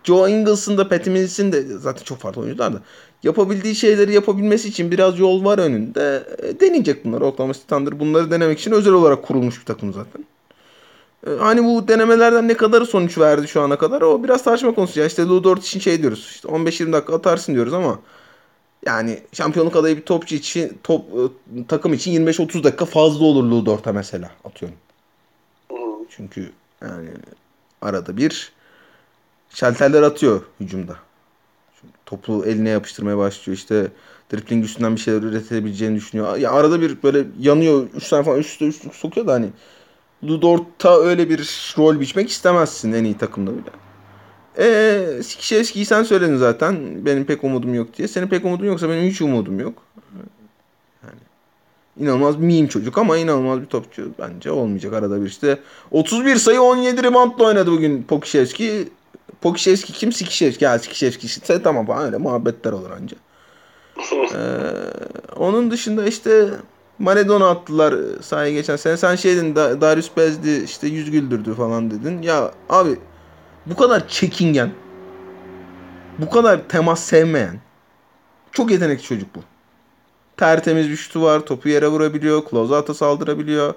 [0.04, 2.82] Joe Ingles'ın da Patty Mills'in de zaten çok farklı oyuncular da
[3.26, 6.24] yapabildiği şeyleri yapabilmesi için biraz yol var önünde.
[6.44, 7.26] E, deneyecek bunları.
[7.26, 10.26] Oklahoma City Thunder bunları denemek için özel olarak kurulmuş bir takım zaten.
[11.28, 15.00] E, hani bu denemelerden ne kadar sonuç verdi şu ana kadar o biraz tartışma konusu.
[15.00, 16.28] Ya işte Lou Dort için şey diyoruz.
[16.32, 18.00] İşte 15-20 dakika atarsın diyoruz ama
[18.86, 23.66] yani şampiyonluk adayı bir topçu için top e, takım için 25-30 dakika fazla olur Lou
[23.66, 24.78] Dort'a mesela atıyorum.
[26.10, 26.52] Çünkü
[26.82, 27.10] yani
[27.82, 28.52] arada bir
[29.50, 31.05] şalterler atıyor hücumda.
[32.06, 33.58] Topu eline yapıştırmaya başlıyor.
[33.58, 33.88] İşte
[34.34, 36.38] dripling üstünden bir şeyler üretebileceğini düşünüyor.
[36.38, 37.88] Ya arada bir böyle yanıyor.
[37.96, 39.50] Üç tane falan üst üste sokuyor da hani
[40.24, 43.70] Ludort'a öyle bir rol biçmek istemezsin en iyi takımda bile.
[44.60, 47.06] Eee Sikişevski'yi sen söyledin zaten.
[47.06, 48.08] Benim pek umudum yok diye.
[48.08, 49.84] Senin pek umudun yoksa benim hiç umudum yok.
[51.04, 51.20] Yani
[52.00, 55.60] inanılmaz miyim çocuk ama inanılmaz bir topçu bence olmayacak arada bir işte.
[55.92, 58.90] 31 sayı 17 reboundla oynadı bugün Pokişevski.
[59.46, 60.12] Pokişevski kim?
[60.12, 60.66] Sikişevski.
[60.66, 63.18] Ya Sikişevski ise tamam falan öyle muhabbetler olur anca.
[64.36, 66.50] ee, onun dışında işte
[67.00, 68.98] Maradona attılar sahaya geçen sene.
[68.98, 72.22] Sen şeydin Darius Bezdi işte yüz güldürdü falan dedin.
[72.22, 73.00] Ya abi
[73.66, 74.72] bu kadar çekingen,
[76.20, 77.60] bu kadar temas sevmeyen
[78.52, 79.40] çok yetenekli çocuk bu.
[80.38, 83.74] Tertemiz bir şutu var, topu yere vurabiliyor, closeout'a saldırabiliyor.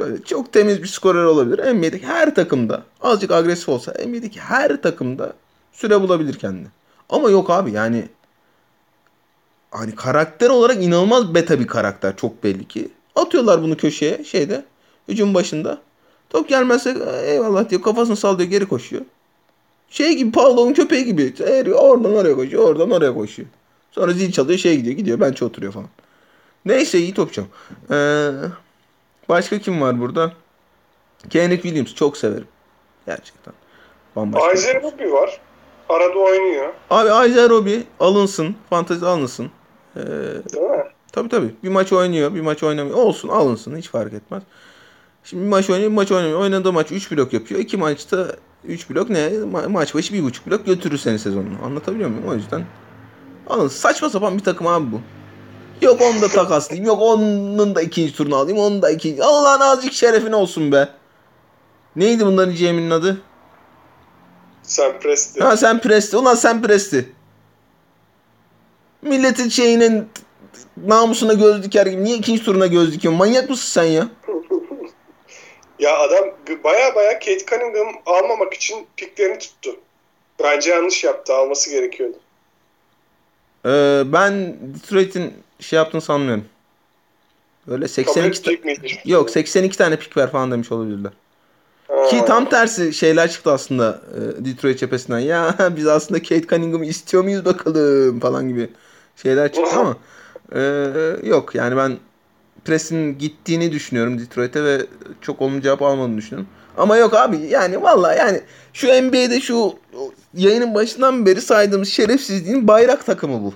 [0.00, 1.74] Böyle çok temiz bir skorer olabilir.
[1.74, 5.32] NBA'deki her takımda azıcık agresif olsa NBA'deki her takımda
[5.72, 6.66] süre bulabilir kendini.
[7.08, 8.08] Ama yok abi yani
[9.70, 12.88] hani karakter olarak inanılmaz beta bir karakter çok belli ki.
[13.16, 14.64] Atıyorlar bunu köşeye şeyde
[15.08, 15.78] hücum başında.
[16.30, 19.02] Top gelmezse eyvallah diyor kafasını sallıyor geri koşuyor.
[19.90, 21.34] Şey gibi Pavlov'un köpeği gibi.
[21.40, 23.48] Eriyor, oradan oraya koşuyor oradan oraya koşuyor.
[23.92, 25.88] Sonra zil çalıyor şey gidiyor gidiyor bençe oturuyor falan.
[26.64, 27.44] Neyse iyi topçu.
[27.90, 28.30] Ee,
[29.30, 30.32] başka kim var burada?
[31.30, 32.48] Kenneth Williams çok severim.
[33.06, 33.54] Gerçekten.
[34.16, 34.52] Bambaşka.
[34.52, 35.40] Isaiah Roby var.
[35.88, 36.68] Arada oynuyor.
[36.90, 38.56] Abi Isaiah Roby alınsın.
[38.70, 39.50] Fantezi alınsın.
[39.96, 40.84] Ee, Değil mi?
[41.12, 41.54] Tabii tabii.
[41.62, 42.96] Bir maç oynuyor, bir maç oynamıyor.
[42.98, 44.42] Olsun alınsın hiç fark etmez.
[45.24, 46.40] Şimdi bir maç oynuyor, bir maç oynamıyor.
[46.40, 47.60] Oynadığı maç 3 blok yapıyor.
[47.60, 48.26] 2 maçta
[48.64, 49.26] 3 blok ne?
[49.28, 51.54] Ma- maç başı 1,5 blok götürür seni sezonunu.
[51.64, 52.24] Anlatabiliyor muyum?
[52.28, 52.64] O yüzden
[53.48, 53.68] alın.
[53.68, 55.00] Saçma sapan bir takım abi bu.
[55.82, 56.86] Yok onu da takaslayayım.
[56.86, 58.58] Yok onun da ikinci turunu alayım.
[58.58, 59.24] Onun da ikinci.
[59.24, 60.88] Allah'ın azıcık şerefine olsun be.
[61.96, 63.22] Neydi bunların GM'inin adı?
[64.62, 65.40] Sen Presti.
[65.40, 66.16] Ha sen Presti.
[66.16, 67.12] Ulan sen Presti.
[69.02, 70.08] Milletin şeyinin
[70.76, 72.04] namusuna göz diker gibi.
[72.04, 73.18] Niye ikinci turuna göz dikiyorsun?
[73.18, 74.08] Manyak mısın sen ya?
[75.78, 76.24] ya adam
[76.64, 79.76] baya baya Kate Cunningham almamak için piklerini tuttu.
[80.42, 81.34] Bence yanlış yaptı.
[81.34, 82.16] Alması gerekiyordu.
[83.66, 86.44] Ee, ben Detroit'in şey yaptığını sanmıyorum.
[87.66, 88.50] Böyle 82 ta-
[89.04, 91.12] Yok 82 tane pik ver falan demiş olabilirler.
[91.88, 92.08] Ha.
[92.08, 95.18] Ki tam tersi şeyler çıktı aslında e, Detroit cephesinden.
[95.18, 98.70] Ya biz aslında Kate Cunningham'ı istiyor muyuz bakalım falan gibi
[99.16, 99.96] şeyler çıktı ama
[100.54, 100.60] e,
[101.22, 101.98] yok yani ben
[102.64, 104.86] Press'in gittiğini düşünüyorum Detroit'e ve
[105.20, 106.48] çok olumlu cevap almadığını düşünüyorum.
[106.76, 108.40] Ama yok abi yani vallahi yani
[108.72, 109.74] şu NBA'de şu
[110.34, 113.54] yayının başından beri saydığımız şerefsizliğin bayrak takımı bu.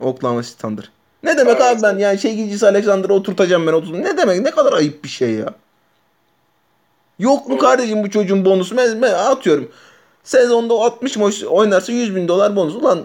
[0.00, 0.90] Oklahoma City Thunder.
[1.22, 4.04] Ne demek abi ben yani şey gidicisi Alexander'ı oturtacağım ben oturtacağım.
[4.04, 5.54] Ne demek ne kadar ayıp bir şey ya.
[7.18, 8.76] Yok mu kardeşim bu çocuğun bonusu?
[8.76, 9.68] Ben, ben atıyorum.
[10.24, 12.74] Sezonda 60 maç oynarsa 100 bin dolar bonus.
[12.74, 13.04] Ulan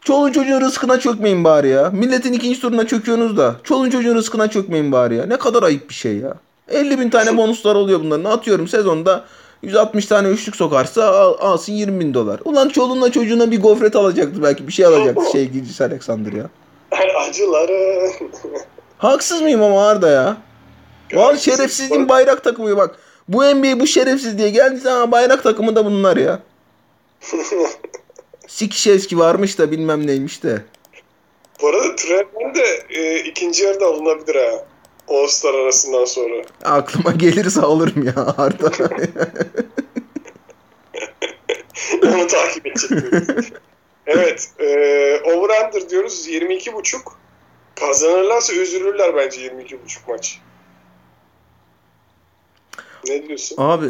[0.00, 1.90] çoluğun çocuğun rızkına çökmeyin bari ya.
[1.90, 3.56] Milletin ikinci turuna çöküyorsunuz da.
[3.64, 5.26] Çoluğun çocuğun rızkına çökmeyin bari ya.
[5.26, 6.34] Ne kadar ayıp bir şey ya.
[6.68, 8.24] 50 bin tane bonuslar oluyor bunların.
[8.24, 9.24] Atıyorum sezonda
[9.62, 12.40] 160 tane üçlük sokarsa al, alsın 20 bin dolar.
[12.44, 14.68] Ulan çoluğuna çocuğuna bir gofret alacaktı belki.
[14.68, 16.44] Bir şey alacaktı şey gidicisi Alexander ya.
[16.92, 18.10] Acıları.
[18.98, 20.36] Haksız mıyım ama Arda ya?
[21.12, 22.98] Var şerefsizliğin bayrak takımı bak.
[23.28, 26.40] Bu NBA bu şerefsiz diye geldi ama bayrak takımı da bunlar ya.
[28.46, 30.62] Sikişevski varmış da bilmem neymiş de.
[31.62, 34.64] Bu arada Trevor de e, ikinci yarıda alınabilir ha.
[35.08, 36.42] All-Star arasından sonra.
[36.64, 38.70] Aklıma gelirse alırım ya Arda.
[42.02, 43.52] Onu takip edeceğiz.
[44.08, 44.50] Evet.
[44.58, 44.66] E,
[45.24, 46.98] over-under diyoruz 22.5.
[47.80, 49.76] Kazanırlarsa üzülürler bence 22.5
[50.08, 50.40] maç.
[53.08, 53.56] Ne diyorsun?
[53.58, 53.86] Abi.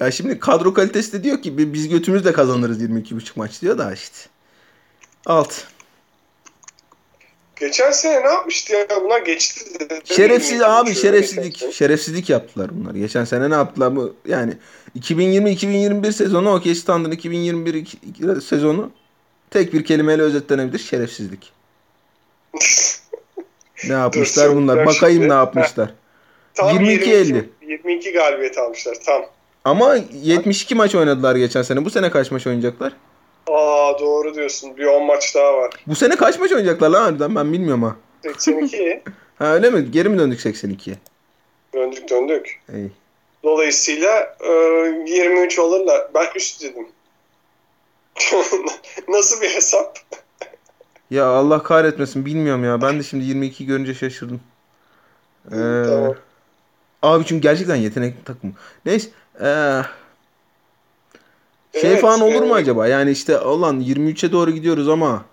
[0.00, 4.16] Ya şimdi kadro kalitesi de diyor ki biz götümüzle kazanırız 22.5 maç diyor da işte.
[5.26, 5.54] Alt.
[7.56, 8.86] Geçen sene ne yapmıştı ya?
[9.04, 9.64] Bunlar geçti.
[10.04, 11.72] Şerefsiz abi şerefsizlik.
[11.72, 12.94] Şerefsizlik yaptılar bunlar.
[12.94, 14.16] Geçen sene ne yaptılar bu?
[14.26, 14.56] Yani
[14.98, 17.86] 2020-2021 sezonu OKC Stand'ın 2021
[18.42, 18.90] sezonu
[19.50, 20.78] tek bir kelimeyle özetlenebilir.
[20.78, 21.52] Şerefsizlik.
[23.88, 24.86] ne yapmışlar bunlar?
[24.86, 25.94] Bakayım ne yapmışlar.
[26.54, 27.44] Tam 22-50.
[27.68, 29.22] 22 galibiyet almışlar tam.
[29.64, 31.84] Ama 72 maç oynadılar geçen sene.
[31.84, 32.92] Bu sene kaç maç oynayacaklar?
[33.46, 34.76] Aa doğru diyorsun.
[34.76, 35.70] Bir 10 maç daha var.
[35.86, 37.96] Bu sene kaç maç oynayacaklar lan harbiden ben bilmiyorum ha.
[38.22, 39.02] 82.
[39.38, 39.90] ha öyle mi?
[39.90, 40.96] Geri mi döndük 82'ye?
[41.74, 42.60] Döndük döndük.
[42.74, 42.90] İyi.
[43.44, 44.48] Dolayısıyla e,
[45.06, 46.10] 23 olurlar.
[46.14, 46.88] Ben üst dedim.
[49.08, 49.98] Nasıl bir hesap?
[51.10, 52.82] ya Allah kahretmesin bilmiyorum ya.
[52.82, 54.40] Ben de şimdi 22 görünce şaşırdım.
[55.46, 55.50] Ee,
[55.86, 56.14] tamam.
[57.02, 58.54] Abi çünkü gerçekten yetenekli takım.
[58.86, 59.10] Neyse.
[59.40, 59.82] Ee,
[61.72, 62.56] Şey Evet, falan olur mu evet.
[62.56, 62.86] acaba?
[62.86, 65.24] Yani işte olan 23'e doğru gidiyoruz ama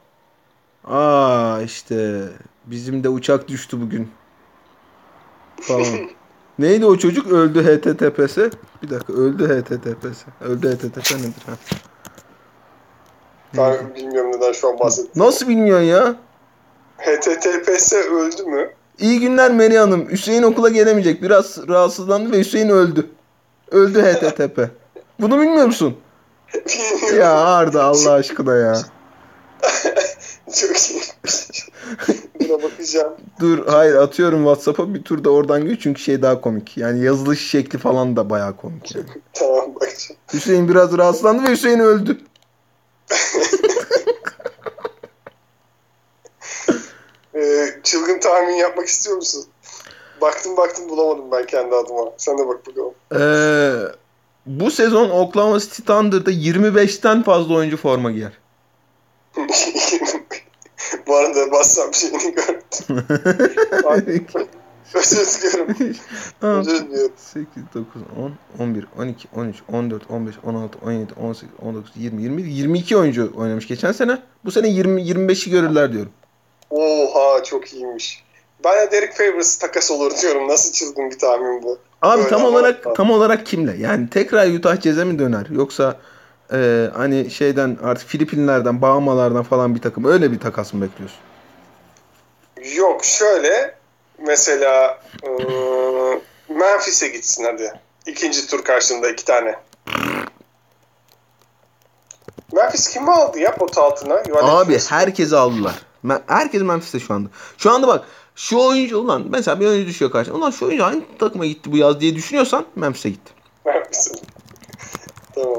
[0.83, 2.25] aa işte
[2.65, 4.11] bizim de uçak düştü bugün
[5.61, 6.09] falan.
[6.59, 7.31] Neydi o çocuk?
[7.31, 8.37] Öldü HTTPS.
[8.83, 10.17] Bir dakika öldü HTTPS.
[10.41, 11.53] Öldü HTTP nedir ha?
[13.57, 15.23] Ben bilmiyorum neden şu an bahsettim.
[15.23, 16.15] Nasıl bilmiyorsun ya?
[16.97, 18.69] HTTPS öldü mü?
[18.99, 20.09] İyi günler Meri Hanım.
[20.09, 21.21] Hüseyin okula gelemeyecek.
[21.21, 23.09] Biraz rahatsızlandı ve Hüseyin öldü.
[23.71, 24.69] Öldü HTTP.
[25.19, 25.97] Bunu bilmiyor musun?
[26.53, 27.19] Bilmiyorum.
[27.19, 28.73] Ya Arda Allah aşkına ya.
[30.53, 31.01] Çok iyi.
[32.39, 33.13] Buna bakacağım.
[33.39, 36.77] Dur hayır atıyorum WhatsApp'a bir tur da oradan gör çünkü şey daha komik.
[36.77, 39.05] Yani yazılış şekli falan da bayağı komik yani.
[39.33, 40.19] Tamam bakacağım.
[40.33, 42.17] Hüseyin biraz rahatsızlandı ve Hüseyin öldü.
[47.35, 49.45] Ee, çılgın tahmin yapmak istiyor musun?
[50.21, 52.11] Baktım baktım bulamadım ben kendi adıma.
[52.17, 52.93] Sen de bak bakalım.
[53.15, 53.71] Ee,
[54.45, 58.31] bu sezon Oklahoma City Thunder'da 25'ten fazla oyuncu forma giyer.
[61.07, 62.61] Bu arada bassam şeyini gördüm.
[64.93, 65.75] Özür diliyorum.
[66.41, 67.13] Özür diliyorum.
[67.17, 68.01] 8, 9,
[68.59, 73.67] 10, 11, 12, 13, 14, 15, 16, 17, 18, 19, 20, 20, 22 oyuncu oynamış
[73.67, 74.17] geçen sene.
[74.45, 76.11] Bu sene 20, 25'i görürler diyorum.
[76.69, 78.23] Oha çok iyiymiş.
[78.63, 80.47] Ben de Derek Favors takas olur diyorum.
[80.47, 81.77] Nasıl çılgın bir tahmin bu.
[82.01, 83.75] Abi Böyle tam olarak tam olarak kimle?
[83.77, 85.47] Yani tekrar Utah Jazz'e mi döner?
[85.51, 85.99] Yoksa
[86.53, 91.19] e, hani şeyden artık Filipinlerden, Bahamalardan falan bir takım öyle bir takas mı bekliyorsun?
[92.75, 93.75] Yok şöyle
[94.27, 96.19] mesela ıı,
[96.49, 97.73] Memphis'e gitsin hadi.
[98.07, 99.55] İkinci tur karşında iki tane.
[102.53, 104.23] Memphis kimi aldı ya pot altına?
[104.27, 104.91] Yuvarlak Abi Memphis.
[104.91, 105.73] herkesi aldılar.
[106.27, 107.29] Herkes Memphis'te şu anda.
[107.57, 110.35] Şu anda bak şu oyuncu ulan mesela bir oyuncu düşüyor karşına.
[110.35, 113.31] Ulan şu oyuncu hangi takıma gitti bu yaz diye düşünüyorsan Memphis'e gitti.
[113.65, 114.11] Memphis'e.
[115.35, 115.57] tamam.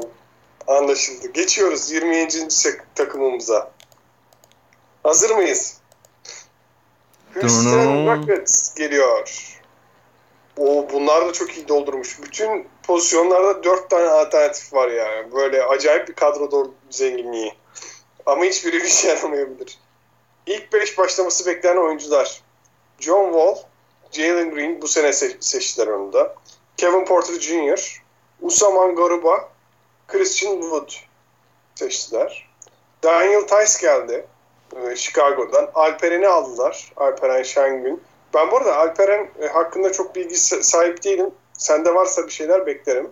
[0.71, 1.27] Anlaşıldı.
[1.33, 2.51] Geçiyoruz 20.
[2.51, 3.71] sek- takımımıza.
[5.03, 5.77] Hazır mıyız?
[7.33, 8.07] Houston.
[8.07, 9.47] Rockets geliyor.
[10.57, 12.21] O bunlar da çok iyi doldurmuş.
[12.21, 15.31] Bütün pozisyonlarda dört tane alternatif var yani.
[15.31, 17.53] Böyle acayip bir kadro zenginliği.
[18.25, 19.79] Ama hiçbiri bir şey yaramayabilir.
[20.45, 22.41] İlk beş başlaması beklenen oyuncular.
[22.99, 23.55] John Wall,
[24.11, 26.35] Jalen Green bu sene se- seçtiler onu da.
[26.77, 28.03] Kevin Porter Jr.,
[28.41, 29.49] Usman Garuba,
[30.11, 30.89] Christian Wood
[31.75, 32.49] seçtiler.
[33.03, 34.25] Daniel Tice geldi
[34.75, 35.71] e, Chicago'dan.
[35.73, 36.91] Alperen'i aldılar.
[36.97, 38.01] Alperen Şengün.
[38.33, 41.31] Ben bu arada Alperen e, hakkında çok bilgi sa- sahip değilim.
[41.53, 43.09] Sende varsa bir şeyler beklerim.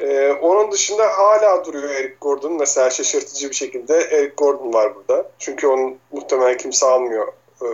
[0.00, 2.52] E, onun dışında hala duruyor Eric Gordon.
[2.52, 5.30] Mesela şaşırtıcı bir şekilde Eric Gordon var burada.
[5.38, 7.28] Çünkü onun muhtemelen kimse almıyor.
[7.62, 7.66] E,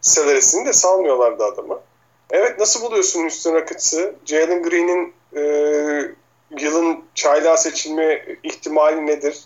[0.00, 1.80] salary'sini de salmıyorlardı adamı.
[2.30, 4.14] Evet nasıl buluyorsun Houston Rockets'ı?
[4.26, 5.42] Jalen Green'in e,
[6.60, 9.40] yılın çaylağı seçilme ihtimali nedir?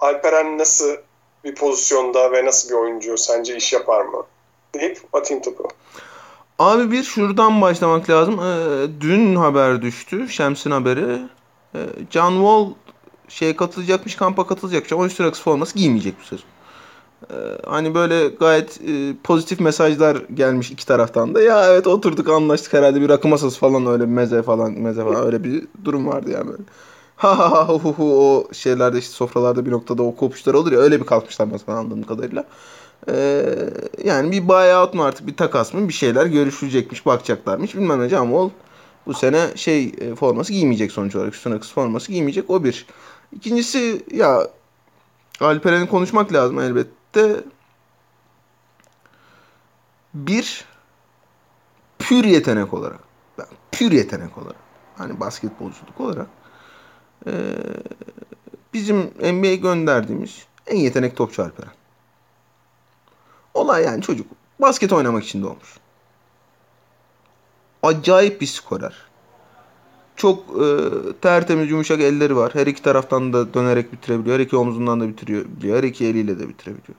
[0.00, 0.96] Alperen nasıl
[1.44, 4.26] bir pozisyonda ve nasıl bir oyuncu sence iş yapar mı?
[4.74, 5.68] Deyip atayım topu.
[6.58, 8.40] Abi bir şuradan başlamak lazım.
[8.40, 10.28] Ee, dün haber düştü.
[10.28, 11.18] Şems'in haberi.
[11.74, 11.78] Ee,
[12.10, 12.74] John Wall
[13.28, 16.46] şey katılacakmış, kampa katılacakmış ama Houston Rockets forması giymeyecek bu sezon.
[17.30, 17.34] Ee,
[17.66, 21.42] hani böyle gayet e, pozitif mesajlar gelmiş iki taraftan da.
[21.42, 25.44] Ya evet oturduk anlaştık herhalde bir rakı masası falan öyle meze falan meze falan öyle
[25.44, 26.62] bir durum vardı yani böyle.
[27.16, 30.78] Ha ha ha hu hu o şeylerde işte sofralarda bir noktada o kopuşlar olur ya
[30.78, 32.44] öyle bir kalkmışlar mesela anladığım kadarıyla.
[33.08, 33.44] Ee,
[34.04, 38.50] yani bir buyout mu artık bir takas mı bir şeyler görüşülecekmiş bakacaklarmış bilmem ne Wall
[39.06, 42.86] bu sene şey e, forması giymeyecek sonuç olarak üstüne kız forması giymeyecek o bir.
[43.32, 44.48] İkincisi ya
[45.40, 46.58] Alperen'i konuşmak lazım
[47.16, 47.44] elbette.
[50.14, 50.64] Bir
[51.98, 53.00] pür yetenek olarak
[53.72, 54.56] pür yetenek olarak
[54.96, 56.26] hani basketbolculuk olarak
[58.74, 61.72] bizim NBA gönderdiğimiz en yetenek topçu Alperen.
[63.54, 64.26] Olay yani çocuk
[64.58, 65.78] basket oynamak için doğmuş.
[67.82, 68.94] Acayip bir skorer.
[70.16, 70.66] Çok e,
[71.20, 72.54] tertemiz yumuşak elleri var.
[72.54, 74.38] Her iki taraftan da dönerek bitirebiliyor.
[74.38, 75.44] Her iki omzundan da bitiriyor.
[75.62, 76.98] Her iki eliyle de bitirebiliyor.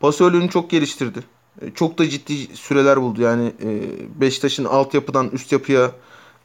[0.00, 1.24] Pasörlüğünü çok geliştirdi.
[1.62, 3.22] E, çok da ciddi süreler buldu.
[3.22, 3.80] Yani e,
[4.20, 5.90] Beşiktaş'ın altyapıdan üst yapıya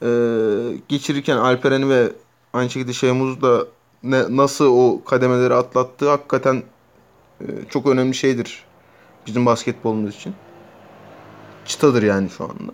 [0.01, 0.07] e,
[0.87, 2.11] geçirirken Alperen'i ve
[2.53, 3.67] aynı şekilde Şeymuz'u da
[4.29, 6.63] nasıl o kademeleri atlattığı hakikaten
[7.69, 8.63] çok önemli şeydir
[9.27, 10.35] bizim basketbolumuz için.
[11.65, 12.73] Çıtadır yani şu anda.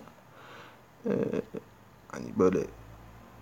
[2.08, 2.58] Hani böyle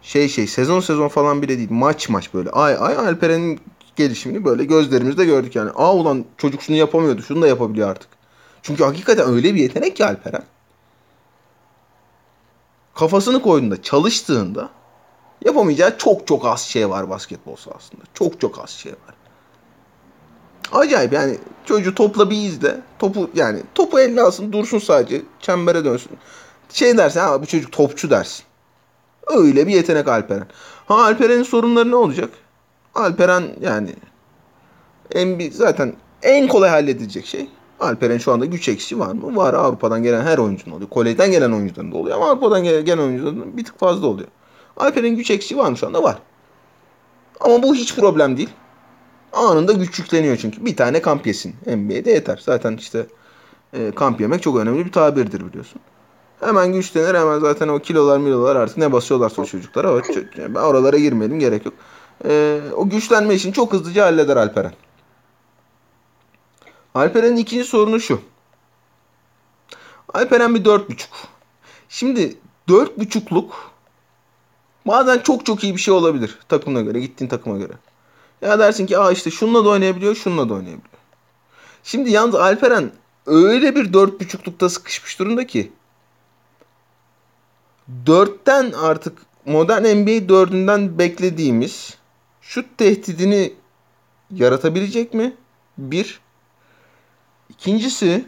[0.02, 1.70] şey şey sezon sezon falan bile değil.
[1.70, 2.50] Maç maç böyle.
[2.50, 3.60] Ay ay Alperen'in
[3.98, 5.70] gelişimini böyle gözlerimizde gördük yani.
[5.70, 7.22] Aa ulan çocuk şunu yapamıyordu.
[7.22, 8.10] Şunu da yapabiliyor artık.
[8.62, 10.44] Çünkü hakikaten öyle bir yetenek ki Alperen.
[12.94, 14.70] Kafasını koyduğunda, çalıştığında
[15.44, 18.02] Yapamayacağı çok çok az şey var basketbol sahasında.
[18.14, 19.14] Çok çok az şey var.
[20.72, 22.80] Acayip yani çocuğu topla bir izle.
[22.98, 25.22] Topu yani topu eline alsın dursun sadece.
[25.40, 26.10] Çembere dönsün.
[26.72, 28.44] Şey dersin ha bu çocuk topçu dersin.
[29.26, 30.46] Öyle bir yetenek Alperen.
[30.86, 32.30] Ha Alperen'in sorunları ne olacak?
[32.98, 33.90] Alperen yani
[35.14, 35.92] en zaten
[36.22, 37.48] en kolay halledilecek şey.
[37.80, 39.36] Alperen şu anda güç eksiği var mı?
[39.36, 39.54] Var.
[39.54, 40.90] Avrupa'dan gelen her oyuncunun oluyor.
[40.90, 44.28] Kolejden gelen oyuncuların da oluyor ama Avrupa'dan gelen oyuncuların bir tık fazla oluyor.
[44.76, 46.02] Alperen'in güç eksiği var mı şu anda?
[46.02, 46.18] Var.
[47.40, 48.50] Ama bu hiç problem değil.
[49.32, 50.64] Anında güç yükleniyor çünkü.
[50.64, 51.54] Bir tane kamp yesin.
[51.66, 52.40] NBA'de yeter.
[52.44, 53.06] Zaten işte
[53.72, 55.80] e, kamp yemek çok önemli bir tabirdir biliyorsun.
[56.40, 59.94] Hemen güçlenir hemen zaten o kilolar milolar artık ne basıyorlarsa o çocuklara.
[59.94, 60.00] O,
[60.38, 61.74] ben oralara girmeyelim gerek yok.
[62.24, 64.72] E, o güçlenme için çok hızlıca halleder Alperen.
[66.94, 68.20] Alperen'in ikinci sorunu şu.
[70.14, 71.10] Alperen bir dört buçuk.
[71.88, 72.38] Şimdi
[72.68, 73.72] dört buçukluk
[74.86, 77.72] bazen çok çok iyi bir şey olabilir takımına göre, gittiğin takıma göre.
[78.42, 80.98] Ya dersin ki aa işte şununla da oynayabiliyor, şununla da oynayabiliyor.
[81.82, 82.90] Şimdi yalnız Alperen
[83.26, 85.72] öyle bir dört buçuklukta sıkışmış durumda ki
[88.06, 91.97] dörtten artık modern NBA dördünden beklediğimiz
[92.48, 93.52] şut tehdidini
[94.34, 95.34] yaratabilecek mi?
[95.78, 96.20] Bir.
[97.48, 98.24] İkincisi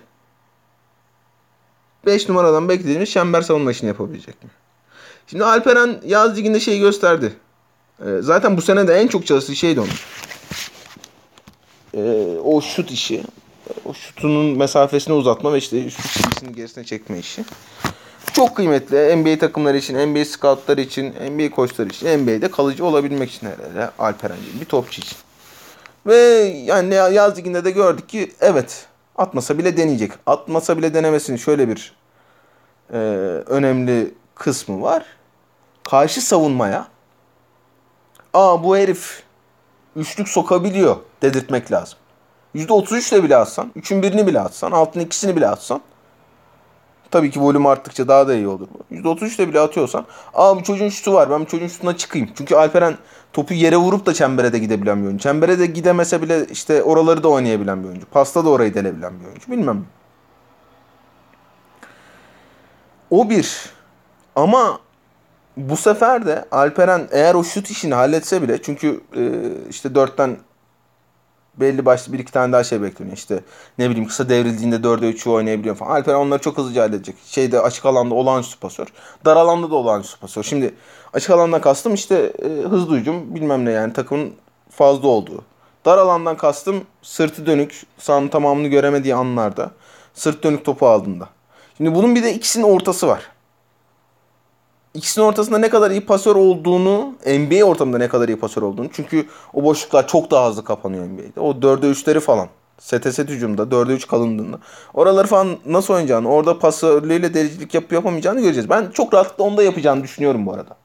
[2.06, 4.50] 5 numaradan beklediğimiz çember savunma işini yapabilecek mi?
[5.26, 7.32] Şimdi Alperen yaz liginde şeyi gösterdi.
[8.00, 9.90] Ee, zaten bu sene de en çok çalıştığı şeydi onun.
[11.94, 13.24] Ee, o şut işi.
[13.84, 17.44] O şutunun mesafesini uzatma ve işte şut gerisine çekme işi.
[18.32, 23.46] Çok kıymetli NBA takımları için, NBA scoutları için, NBA koçları için, NBA'de kalıcı olabilmek için
[23.46, 25.18] herhalde Alperen gibi bir topçu için.
[26.06, 26.16] Ve
[26.64, 30.12] yani yaz liginde de gördük ki evet Atmasa bile deneyecek.
[30.26, 31.92] Atmasa bile denemesinin şöyle bir
[32.92, 32.96] e,
[33.46, 35.04] önemli kısmı var.
[35.84, 36.86] Karşı savunmaya
[38.34, 39.22] aa bu herif
[39.96, 41.98] üçlük sokabiliyor dedirtmek lazım.
[42.54, 45.80] %33 ile bile atsan, 3'ün birini bile atsan, altın ikisini bile atsan
[47.10, 48.68] tabii ki volüm arttıkça daha da iyi olur.
[48.92, 52.28] %33 ile bile atıyorsan aa bu çocuğun şutu var ben bu çocuğun şutuna çıkayım.
[52.38, 52.96] Çünkü Alperen
[53.32, 55.22] topu yere vurup da çembere de gidebilen bir oyuncu.
[55.22, 58.06] Çembere de gidemese bile işte oraları da oynayabilen bir oyuncu.
[58.06, 59.50] Pasta da orayı delebilen bir oyuncu.
[59.50, 59.84] Bilmem.
[63.10, 63.70] O bir.
[64.36, 64.80] Ama
[65.56, 69.00] bu sefer de Alperen eğer o şut işini halletse bile çünkü
[69.70, 70.36] işte dörtten
[71.60, 73.16] belli başlı bir iki tane daha şey bekleniyor.
[73.16, 73.40] İşte
[73.78, 75.90] ne bileyim kısa devrildiğinde 4'e 3'ü oynayabiliyor falan.
[75.90, 77.16] Alper onları çok hızlıca halledecek.
[77.26, 78.86] Şeyde açık alanda olağanüstü pasör.
[79.24, 80.42] Dar alanda da olağanüstü pasör.
[80.42, 80.74] Şimdi
[81.12, 84.32] açık alandan kastım işte e, hızlı hücum bilmem ne yani takımın
[84.70, 85.44] fazla olduğu.
[85.84, 89.70] Dar alandan kastım sırtı dönük sahanın tamamını göremediği anlarda.
[90.14, 91.28] Sırt dönük topu aldığında.
[91.76, 93.30] Şimdi bunun bir de ikisinin ortası var
[95.00, 98.88] ikisinin ortasında ne kadar iyi pasör olduğunu, NBA ortamında ne kadar iyi pasör olduğunu.
[98.92, 101.40] Çünkü o boşluklar çok daha hızlı kapanıyor NBA'de.
[101.40, 102.48] O 4'e 3'leri falan.
[102.78, 104.58] Sete set hücumda 4'e 3 kalındığında.
[104.94, 108.70] Oraları falan nasıl oynayacağını, orada pasörlüğüyle dericilik yapıp yapamayacağını göreceğiz.
[108.70, 110.76] Ben çok rahatlıkla onda yapacağını düşünüyorum bu arada.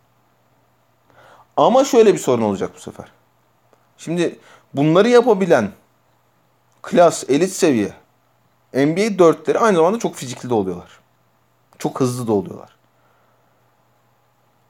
[1.58, 3.06] Ama şöyle bir sorun olacak bu sefer.
[3.98, 4.40] Şimdi
[4.74, 5.72] bunları yapabilen
[6.82, 7.94] klas, elit seviye
[8.74, 11.00] NBA 4'leri aynı zamanda çok fizikli de oluyorlar.
[11.78, 12.75] Çok hızlı da oluyorlar.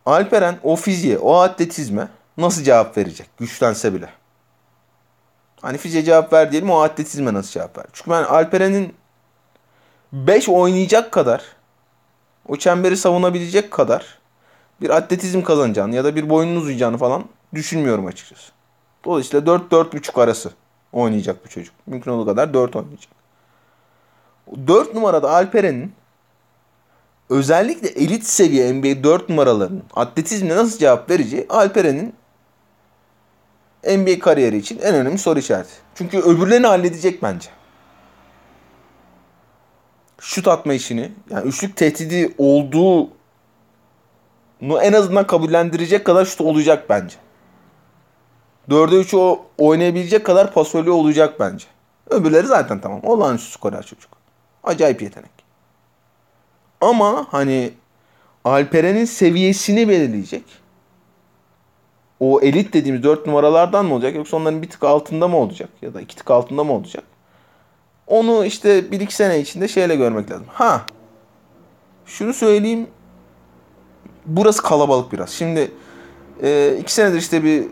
[0.06, 4.10] Alperen o fiziğe, o atletizme nasıl cevap verecek güçlense bile?
[5.62, 7.86] Hani fiziğe cevap ver diyelim o atletizme nasıl cevap ver?
[7.94, 8.96] Çünkü ben Alperen'in
[10.14, 11.44] 5 oynayacak kadar
[12.48, 14.20] o çemberi savunabilecek kadar
[14.82, 18.52] bir atletizm kazanacağını ya da bir boyunun uzayacağını falan düşünmüyorum açıkçası.
[19.06, 20.52] Dolayısıyla 4-4,5 arası
[20.94, 21.76] oynayacak bu çocuk.
[21.88, 23.12] Mümkün olduğu kadar 4 oynayacak.
[24.68, 25.94] 4 numarada Alperen'in
[27.30, 32.14] özellikle elit seviye NBA 4 numaralarının atletizmle nasıl cevap vereceği Alperen'in
[33.98, 35.74] NBA kariyeri için en önemli soru işareti.
[35.96, 37.50] Çünkü öbürlerini halledecek bence.
[40.20, 43.10] Şut atma işini, yani üçlük tehdidi olduğunu
[44.82, 47.16] en azından kabullendirecek kadar şut olacak bence.
[48.70, 51.66] 4'e 3'ü o oynayabilecek kadar pasörlü olacak bence.
[52.10, 53.00] Öbürleri zaten tamam.
[53.04, 54.12] Olağanüstü skorer çocuk.
[54.64, 55.35] Acayip yetenek.
[56.82, 57.72] Ama hani
[58.44, 60.44] Alperen'in seviyesini belirleyecek.
[62.20, 65.94] O elit dediğimiz 4 numaralardan mı olacak yoksa onların bir tık altında mı olacak ya
[65.94, 67.04] da iki tık altında mı olacak?
[68.08, 70.46] Onu işte 1-2 sene içinde şeyle görmek lazım.
[70.50, 70.86] Ha
[72.06, 72.88] şunu söyleyeyim
[74.26, 75.30] burası kalabalık biraz.
[75.30, 75.72] Şimdi
[76.44, 77.64] e, iki senedir işte bir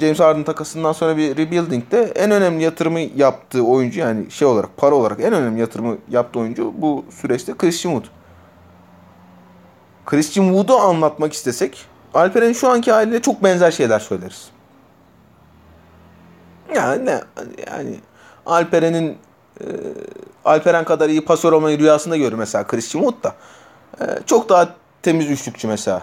[0.00, 4.94] James Harden takasından sonra bir rebuilding'de en önemli yatırımı yaptığı oyuncu yani şey olarak para
[4.94, 8.12] olarak en önemli yatırımı yaptığı oyuncu bu süreçte Christian Wood.
[10.06, 14.48] Christian Wood'u anlatmak istesek Alperen'in şu anki haliyle çok benzer şeyler söyleriz.
[16.74, 17.20] Yani ne
[17.66, 18.00] yani
[18.46, 19.18] Alperen'in
[19.60, 19.66] e,
[20.44, 23.34] Alperen kadar iyi pasör olmayı rüyasında görür mesela Christian Wood da.
[24.00, 24.68] E, çok daha
[25.02, 26.02] temiz üçlükçü mesela.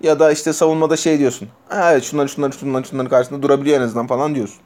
[0.00, 1.48] Ya da işte savunmada şey diyorsun.
[1.72, 4.60] Evet şunların şunların şunların şunların karşısında durabiliyor en azından falan diyorsun.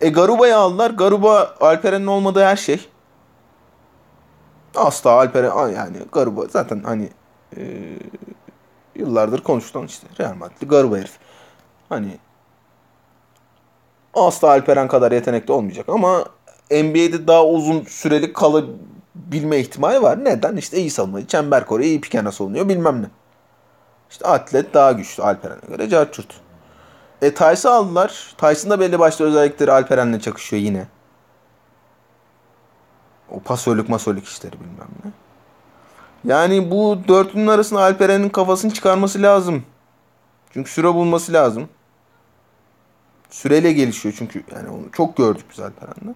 [0.00, 0.90] E Garuba'yı aldılar.
[0.90, 2.88] Garuba Alperen'in olmadığı her şey.
[4.76, 7.08] Asla Alperen yani Garuba zaten hani
[7.56, 7.62] e,
[8.96, 11.18] yıllardır konuşulan işte Real Madrid Garuba herif.
[11.88, 12.18] Hani
[14.14, 16.24] asla Alperen kadar yetenekli olmayacak ama
[16.70, 20.24] NBA'de daha uzun süreli kalabilme ihtimali var.
[20.24, 20.56] Neden?
[20.56, 23.06] İşte iyi savunmacı, çember koruyor, iyi pikena savunuyor bilmem ne.
[24.12, 26.40] İşte atlet daha güçlü Alperen'e göre carçurt.
[27.22, 28.34] E Tyson aldılar.
[28.38, 30.86] Tyson da belli başlı özellikleri Alperen'le çakışıyor yine.
[33.30, 35.10] O pasörlük masörlük işleri bilmem ne.
[36.32, 39.64] Yani bu dörtlünün arasında Alperen'in kafasını çıkarması lazım.
[40.50, 41.68] Çünkü süre bulması lazım.
[43.30, 46.14] Süreyle gelişiyor çünkü yani onu çok gördük biz Alperen'den.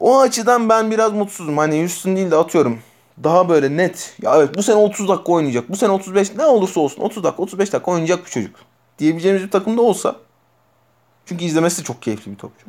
[0.00, 1.58] O açıdan ben biraz mutsuzum.
[1.58, 2.78] Hani Houston değil de atıyorum.
[3.24, 4.16] Daha böyle net.
[4.22, 5.70] Ya evet bu sene 30 dakika oynayacak.
[5.70, 8.56] Bu sene 35 ne olursa olsun 30 dakika 35 dakika oynayacak bir çocuk.
[8.98, 10.16] Diyebileceğimiz bir takımda olsa.
[11.26, 12.66] Çünkü izlemesi çok keyifli bir topçu.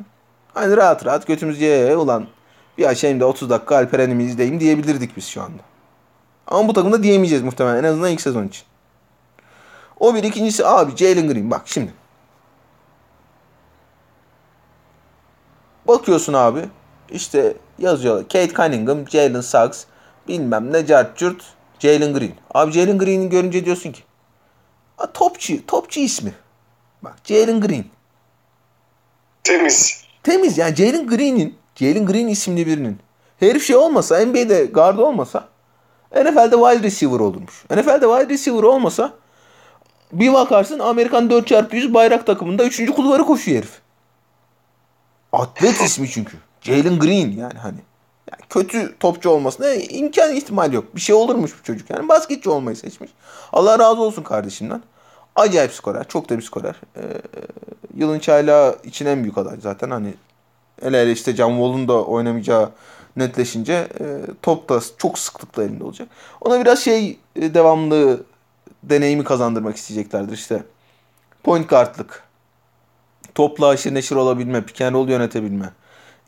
[0.54, 2.26] Hani rahat rahat götümüz ye ulan
[2.78, 5.62] bir açayım da 30 dakika Alperen'imi izleyeyim diyebilirdik biz şu anda.
[6.46, 8.64] Ama bu takımda diyemeyeceğiz muhtemelen en azından ilk sezon için.
[10.00, 11.92] O bir ikincisi abi Jalen Green bak şimdi.
[15.88, 16.60] Bakıyorsun abi
[17.10, 19.84] işte yazıyor Kate Cunningham, Jalen Suggs
[20.28, 21.42] bilmem ne Cartcurt,
[21.78, 22.32] Jalen Green.
[22.54, 24.02] Abi Jalen Green'i görünce diyorsun ki
[24.98, 26.34] a, topçu, topçu ismi.
[27.02, 27.84] Bak Jalen Green.
[29.44, 30.04] Temiz.
[30.22, 32.98] Temiz yani Jalen Green'in Jalen Green isimli birinin
[33.40, 35.48] herif şey olmasa NBA'de guard olmasa
[36.12, 37.64] NFL'de wide receiver olurmuş.
[37.70, 39.12] NFL'de wide receiver olmasa
[40.12, 42.90] bir bakarsın Amerikan 4x100 bayrak takımında 3.
[42.90, 43.80] kulvarı koşuyor herif.
[45.32, 46.36] Atlet ismi çünkü.
[46.60, 47.78] Jalen Green yani hani.
[48.34, 50.96] Yani kötü topçu olmasına imkan ihtimal yok.
[50.96, 52.08] Bir şey olurmuş bu çocuk yani.
[52.08, 53.10] Basketçi olmayı seçmiş.
[53.52, 54.82] Allah razı olsun kardeşimden.
[55.36, 56.08] Acayip skorer.
[56.08, 56.80] Çok da bir skorer.
[56.96, 57.00] Ee,
[57.96, 59.90] yılın çaylağı için en büyük aday zaten.
[59.90, 60.14] Hani
[60.82, 62.70] hele hele işte John Wall'un da oynamayacağı
[63.16, 64.04] netleşince e,
[64.42, 66.08] top da çok sıklıkla elinde olacak.
[66.40, 68.22] Ona biraz şey e, devamlı
[68.82, 70.62] deneyimi kazandırmak isteyeceklerdir işte.
[71.42, 72.22] Point guardlık.
[73.34, 75.72] Topla aşırı neşir olabilme, pick and yönetebilme.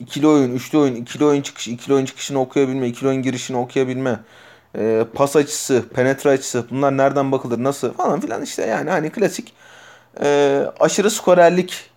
[0.01, 4.21] İkili oyun, üçlü oyun, ikili oyun çıkışı, ikili oyun çıkışını okuyabilme, ikili oyun girişini okuyabilme.
[4.79, 9.53] E, pas açısı, penetre açısı bunlar nereden bakılır, nasıl falan filan işte yani hani klasik
[10.21, 11.91] e, aşırı skorerlik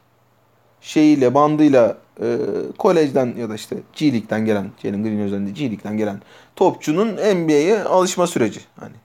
[0.81, 2.37] şeyiyle, bandıyla e,
[2.77, 6.21] kolejden ya da işte G League'den gelen, Jalen Green özelinde G League'den gelen
[6.55, 8.59] topçunun NBA'ye alışma süreci.
[8.79, 8.95] Hani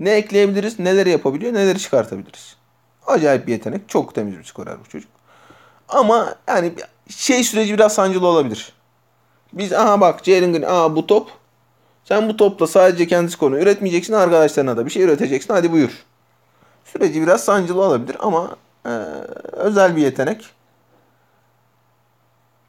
[0.00, 2.56] ne ekleyebiliriz, neleri yapabiliyor, neleri çıkartabiliriz.
[3.06, 3.88] Acayip bir yetenek.
[3.88, 5.10] Çok temiz bir skorer bu çocuk.
[5.88, 6.72] Ama yani
[7.10, 8.72] şey süreci biraz sancılı olabilir.
[9.52, 11.30] Biz aha bak Jalen Green, aha bu top.
[12.04, 14.12] Sen bu topla sadece kendi skorunu üretmeyeceksin.
[14.12, 15.54] Arkadaşlarına da bir şey üreteceksin.
[15.54, 16.04] Hadi buyur.
[16.84, 18.56] Süreci biraz sancılı olabilir ama
[18.86, 18.88] e,
[19.52, 20.46] özel bir yetenek.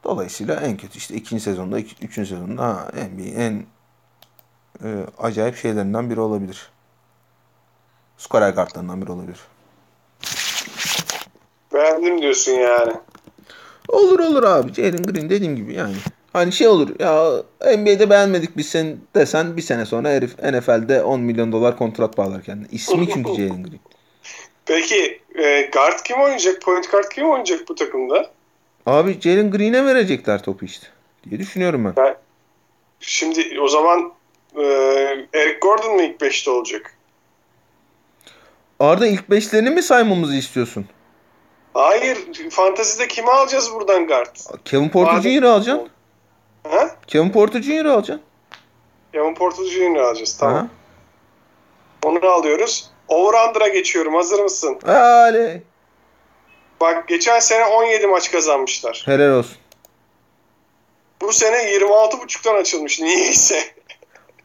[0.04, 3.66] Dolayısıyla en kötü işte ikinci sezonda, iki, üçüncü sezonda ha, NBA'in en
[4.84, 6.70] e, acayip şeylerinden biri olabilir.
[8.18, 9.40] Skorer kartlarından biri olabilir.
[11.74, 12.94] Beğendim diyorsun yani.
[13.88, 14.74] Olur olur abi.
[14.74, 15.96] Jalen Green dediğim gibi yani.
[16.34, 17.32] Hani şey olur ya
[17.78, 22.44] NBA'de beğenmedik biz sen desen bir sene sonra herif NFL'de 10 milyon dolar kontrat bağlar
[22.44, 22.68] kendine.
[22.72, 23.80] İsmi çünkü Jalen Green.
[24.66, 26.62] Peki e, guard kim oynayacak?
[26.62, 28.32] Point guard kim oynayacak bu takımda?
[28.86, 30.88] Abi Jalen Green'e verecekler topu işte
[31.30, 31.96] diye düşünüyorum ben.
[31.96, 32.16] ben
[33.00, 34.14] şimdi o zaman
[34.56, 34.64] e,
[35.34, 36.94] Eric Gordon mu ilk 5'te olacak?
[38.80, 40.86] Arda ilk beşlerini mi saymamızı istiyorsun?
[41.74, 42.18] Hayır.
[42.50, 44.36] Fantezide kimi alacağız buradan guard?
[44.66, 45.44] Kevin Porter Jr.
[45.44, 45.90] alacaksın.
[46.70, 46.96] Ha?
[47.08, 47.86] Kevin Porter Jr.
[47.86, 48.22] alacaksın.
[49.14, 49.96] Kevin Porter Jr.
[50.00, 50.38] alacağız.
[50.38, 50.56] Tamam.
[50.58, 50.68] Ha.
[52.04, 52.90] Onu alıyoruz.
[53.08, 54.16] Over-under'a geçiyorum.
[54.16, 54.80] Hazır mısın?
[54.86, 55.64] Hadi.
[56.82, 59.04] Bak geçen sene 17 maç kazanmışlar.
[59.06, 59.58] Helal olsun.
[61.22, 63.64] Bu sene 26.5'tan açılmış niyeyse.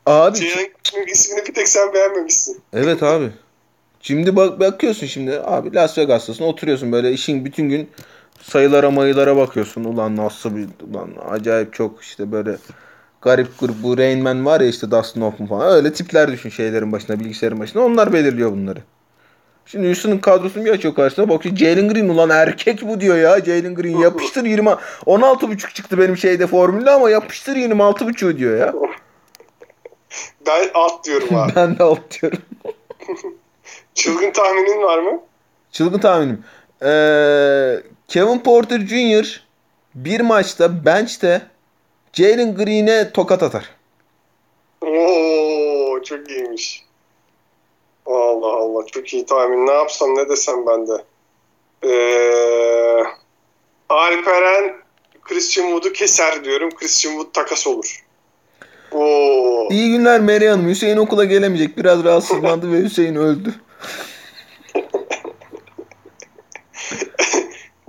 [0.07, 0.37] Abi.
[0.39, 2.63] Jalen ismini bir tek sen beğenmemişsin.
[2.73, 3.31] Evet abi.
[4.07, 7.91] Şimdi bak bakıyorsun şimdi abi Las Vegas'tasın oturuyorsun böyle işin bütün gün
[8.43, 9.85] sayılara mayılara bakıyorsun.
[9.85, 12.57] Ulan nasıl bir ulan acayip çok işte böyle
[13.23, 16.93] garip grup bu Rain Man var ya işte Dustin Hoffman falan öyle tipler düşün şeylerin
[16.93, 18.79] başına bilgisayarın başına onlar belirliyor bunları.
[19.67, 23.75] Şimdi Houston'ın kadrosunu bir açıyor karşısına bakıyor Jalen Green ulan erkek bu diyor ya Jalen
[23.75, 28.75] Green yapıştır 20 16.5 çıktı benim şeyde formülde ama yapıştır 26.5 diyor ya.
[30.47, 31.53] Ben alt diyorum abi.
[31.57, 32.39] ben de alt diyorum.
[33.97, 35.21] Çılgın tahminin var mı?
[35.73, 36.45] Çılgın tahminim.
[36.83, 39.43] Ee, Kevin Porter Jr.
[39.95, 41.43] bir maçta bench'te
[42.13, 43.71] Jalen Green'e tokat atar.
[44.81, 46.85] Oo çok iyiymiş.
[48.07, 49.67] Allah Allah çok iyi tahmin.
[49.67, 51.05] Ne yapsam ne desem ben de.
[51.85, 53.03] Ee,
[53.89, 54.75] Alperen
[55.23, 56.71] Christian Wood'u keser diyorum.
[56.71, 58.05] Christian Wood takas olur.
[58.93, 59.69] Oo.
[59.71, 60.69] İyi günler Meryem Hanım.
[60.69, 61.79] Hüseyin okula gelemeyecek.
[61.79, 63.55] Biraz rahatsızlandı ve Hüseyin öldü.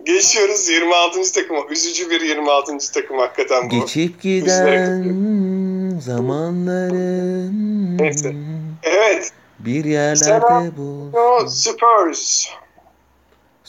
[0.03, 1.33] Geçiyoruz 26.
[1.33, 1.59] takıma.
[1.69, 2.77] Üzücü bir 26.
[2.93, 3.69] takım hakikaten bu.
[3.69, 8.35] Geçip giden zamanların Neyse.
[8.83, 9.31] Evet.
[9.59, 10.71] bir yerlerde.
[11.17, 12.47] O Spurs.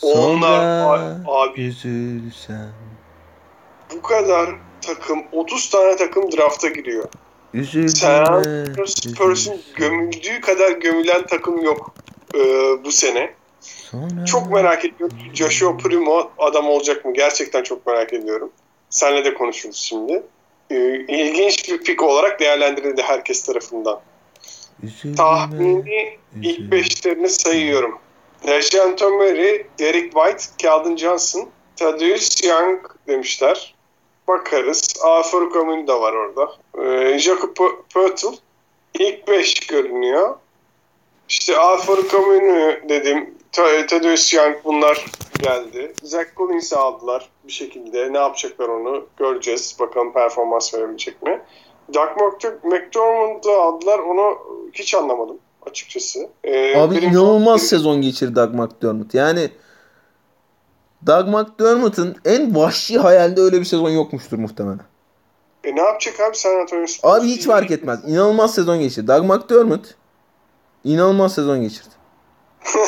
[0.03, 2.73] Onlar Sonra abi üzülsem.
[3.95, 4.51] bu kadar
[4.81, 7.05] takım 30 tane takım drafta giriyor.
[7.55, 7.89] Üzülme.
[7.89, 8.25] Sen
[8.87, 11.95] Spurs'un gömüldüğü kadar gömülen takım yok
[12.35, 12.39] e,
[12.85, 13.35] bu sene.
[13.61, 15.19] Sonra Çok merak ediyorum.
[15.35, 17.13] Joshua Primo adam olacak mı?
[17.15, 18.51] Gerçekten çok merak ediyorum.
[18.91, 20.23] Seninle de konuşuruz şimdi.
[20.71, 20.77] E,
[21.09, 24.01] ilginç bir pik olarak değerlendirildi herkes tarafından.
[24.83, 25.17] üzülme.
[25.17, 27.99] Tahmini ilk beşlerini sayıyorum.
[28.47, 33.75] Dejan Murray, Derek White, Calvin Johnson, Thaddeus Young demişler.
[34.29, 34.95] Bakarız.
[35.05, 36.53] Afur Komün de var orada.
[36.85, 37.57] Ee, Jacob
[37.95, 38.27] Pöttl
[38.99, 40.35] ilk beş görünüyor.
[41.29, 43.35] İşte Afur Komün'ü dedim.
[43.53, 45.05] Ta- Thaddeus Young bunlar
[45.43, 45.93] geldi.
[46.03, 48.13] Zach Collins'i aldılar bir şekilde.
[48.13, 49.77] Ne yapacaklar onu göreceğiz.
[49.81, 51.41] Bakalım performans verebilecek mi?
[51.95, 53.99] Doug Mc- McDermott'u aldılar.
[53.99, 54.39] Onu
[54.73, 56.29] hiç anlamadım açıkçası.
[56.45, 59.15] Ee, Abi inanılmaz sezon geçirdi Doug McDermott.
[59.15, 59.51] Yani
[61.07, 64.81] Doug McDermott'ın en vahşi hayalde öyle bir sezon yokmuştur muhtemelen.
[65.65, 67.13] E ne yapacak abi San Antonio Spurs?
[67.13, 68.01] Abi hiç fark etmez.
[68.07, 69.09] İnanılmaz sezon geçirdi.
[69.09, 69.95] Doug McDermott
[70.85, 71.89] inanılmaz sezon geçirdi.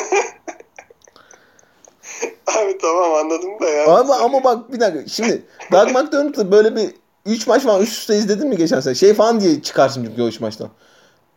[2.47, 3.87] Abi tamam anladım da ya.
[3.87, 5.07] Abi ama bak bir dakika.
[5.07, 6.89] Şimdi Doug McDermott'ı böyle bir
[7.25, 8.95] 3 maç falan üst üste izledin mi geçen sene?
[8.95, 10.69] Şey falan diye çıkarsın çünkü o 3 maçtan.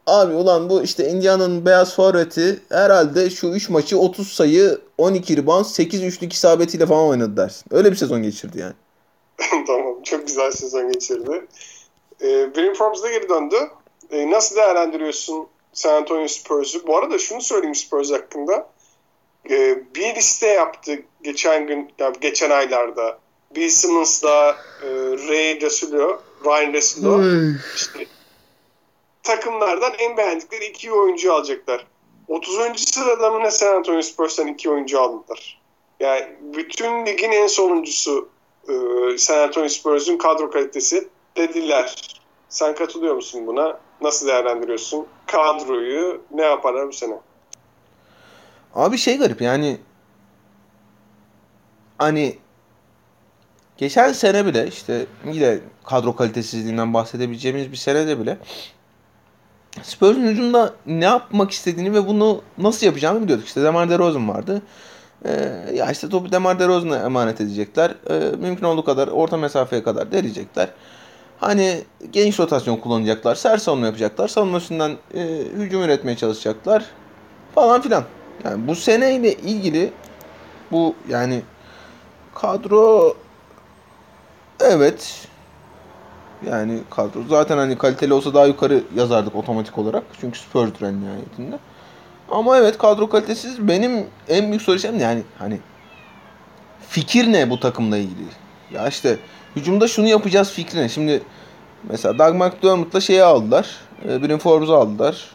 [0.06, 5.64] Abi ulan bu işte Indiana'nın beyaz forveti herhalde şu 3 maçı 30 sayı 12 rebound
[5.64, 7.64] 8 üçlük isabetiyle falan oynadı dersin.
[7.70, 8.74] Öyle bir sezon geçirdi yani.
[9.66, 11.46] tamam çok güzel sezon geçirdi.
[12.22, 12.26] E,
[12.56, 13.56] Brim Forbes da geri döndü.
[14.10, 16.86] E, nasıl değerlendiriyorsun San Antonio Spurs'u?
[16.86, 18.68] Bu arada şunu söyleyeyim Spurs hakkında.
[19.50, 23.18] E, bir liste yaptı geçen gün, yani geçen aylarda.
[23.56, 24.88] Bill Simmons'la e,
[25.28, 27.22] Ray Rasulo, Ryan Rasulo
[27.76, 28.06] işte
[29.24, 31.86] takımlardan en beğendikleri iki oyuncu alacaklar.
[32.28, 32.56] 30.
[32.76, 35.60] sırada mı ne San Antonio Spurs'tan iki oyuncu aldılar.
[36.00, 38.28] Yani bütün ligin en sonuncusu
[38.68, 38.72] e,
[39.18, 42.16] San Antonio Spurs'un kadro kalitesi dediler.
[42.48, 43.78] Sen katılıyor musun buna?
[44.00, 46.22] Nasıl değerlendiriyorsun kadroyu?
[46.30, 47.14] Ne yaparlar bu sene?
[48.74, 49.78] Abi şey garip yani
[51.98, 52.38] hani
[53.76, 58.38] geçen sene bile işte yine kadro kalitesizliğinden bahsedebileceğimiz bir senede bile
[59.82, 63.46] Spurs'un hücumda ne yapmak istediğini ve bunu nasıl yapacağını biliyorduk.
[63.46, 64.62] İşte Demar DeRozan vardı.
[65.24, 67.94] Ee, ya işte topu Demar DeRozan'a emanet edecekler.
[68.10, 70.68] Ee, mümkün olduğu kadar orta mesafeye kadar derecekler.
[71.40, 73.34] Hani geniş rotasyon kullanacaklar.
[73.34, 74.28] Sert savunma yapacaklar.
[74.28, 75.22] Savunma üstünden e,
[75.56, 76.84] hücum üretmeye çalışacaklar.
[77.54, 78.04] Falan filan.
[78.44, 79.92] Yani bu seneyle ilgili
[80.70, 81.42] bu yani
[82.34, 83.16] kadro
[84.60, 85.28] evet
[86.50, 90.02] yani kadro zaten hani kaliteli olsa daha yukarı yazardık otomatik olarak.
[90.20, 91.58] Çünkü Spurs'dur en nihayetinde.
[92.30, 93.68] Ama evet kadro kalitesiz.
[93.68, 95.60] Benim en büyük soru yani hani
[96.88, 98.28] fikir ne bu takımla ilgili?
[98.72, 99.18] Ya işte
[99.56, 100.88] hücumda şunu yapacağız fikri ne?
[100.88, 101.22] Şimdi
[101.82, 103.76] mesela Doug McDermott'la şeyi aldılar.
[104.08, 105.30] E, Brim Forbes'u aldılar.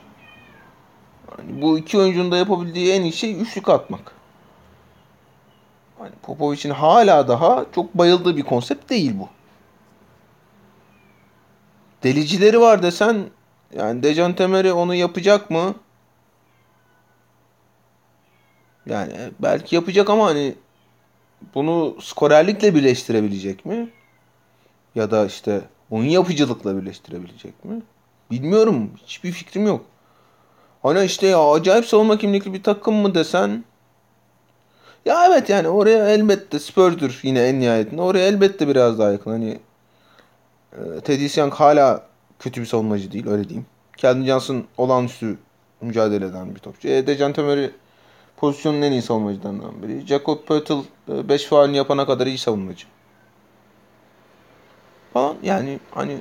[1.37, 4.11] Hani bu iki oyuncunun da yapabildiği en iyi şey üçlük atmak.
[5.99, 9.29] Hani Popovic'in hala daha çok bayıldığı bir konsept değil bu.
[12.03, 13.25] Delicileri var desen
[13.75, 15.75] yani Dejan Temeri onu yapacak mı?
[18.85, 20.55] Yani belki yapacak ama hani
[21.55, 23.89] bunu skorerlikle birleştirebilecek mi?
[24.95, 27.81] Ya da işte oyun yapıcılıkla birleştirebilecek mi?
[28.31, 28.91] Bilmiyorum.
[29.05, 29.85] Hiçbir fikrim yok.
[30.83, 33.63] Hani işte ya acayip savunma kimlikli bir takım mı desen
[35.05, 38.01] ya evet yani oraya elbette Spurs'dur yine en nihayetinde.
[38.01, 39.31] Oraya elbette biraz daha yakın.
[39.31, 39.59] Hani
[41.03, 42.03] Teddy Young hala
[42.39, 43.65] kötü bir savunmacı değil öyle diyeyim.
[43.97, 45.37] Keldon Johnson olağanüstü
[45.81, 46.87] mücadele eden bir topçu.
[46.87, 47.71] E, Dejan Murray
[48.37, 50.07] pozisyonun en iyi savunmacılarından biri.
[50.07, 50.73] Jacob Poeltl
[51.07, 52.85] 5 faulünü yapana kadar iyi savunmacı.
[55.13, 56.17] Falan yani hani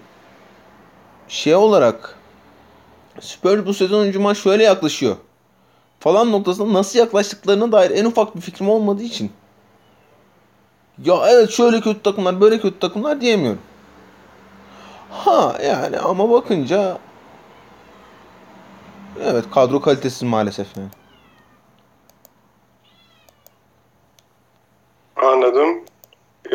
[1.28, 2.18] şey olarak
[3.20, 5.16] Spurs bu sezon hücuma şöyle yaklaşıyor.
[6.01, 9.32] falan noktasında nasıl yaklaştıklarına dair en ufak bir fikrim olmadığı için
[11.05, 13.61] ya evet şöyle kötü takımlar böyle kötü takımlar diyemiyorum.
[15.11, 16.99] Ha yani ama bakınca
[19.23, 20.89] evet kadro kalitesiz maalesef yani.
[25.17, 25.85] Anladım.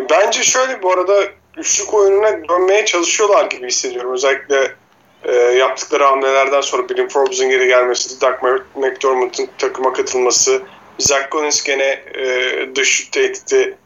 [0.09, 1.23] Bence şöyle bu arada
[1.57, 4.13] üçlük oyununa dönmeye çalışıyorlar gibi hissediyorum.
[4.13, 4.75] Özellikle
[5.23, 8.35] e, yaptıkları hamlelerden sonra Billy Forbes'un geri gelmesi, Doug
[8.75, 10.61] McDermott'un takıma katılması,
[10.99, 13.77] Zach Collins gene e, dış tehdidi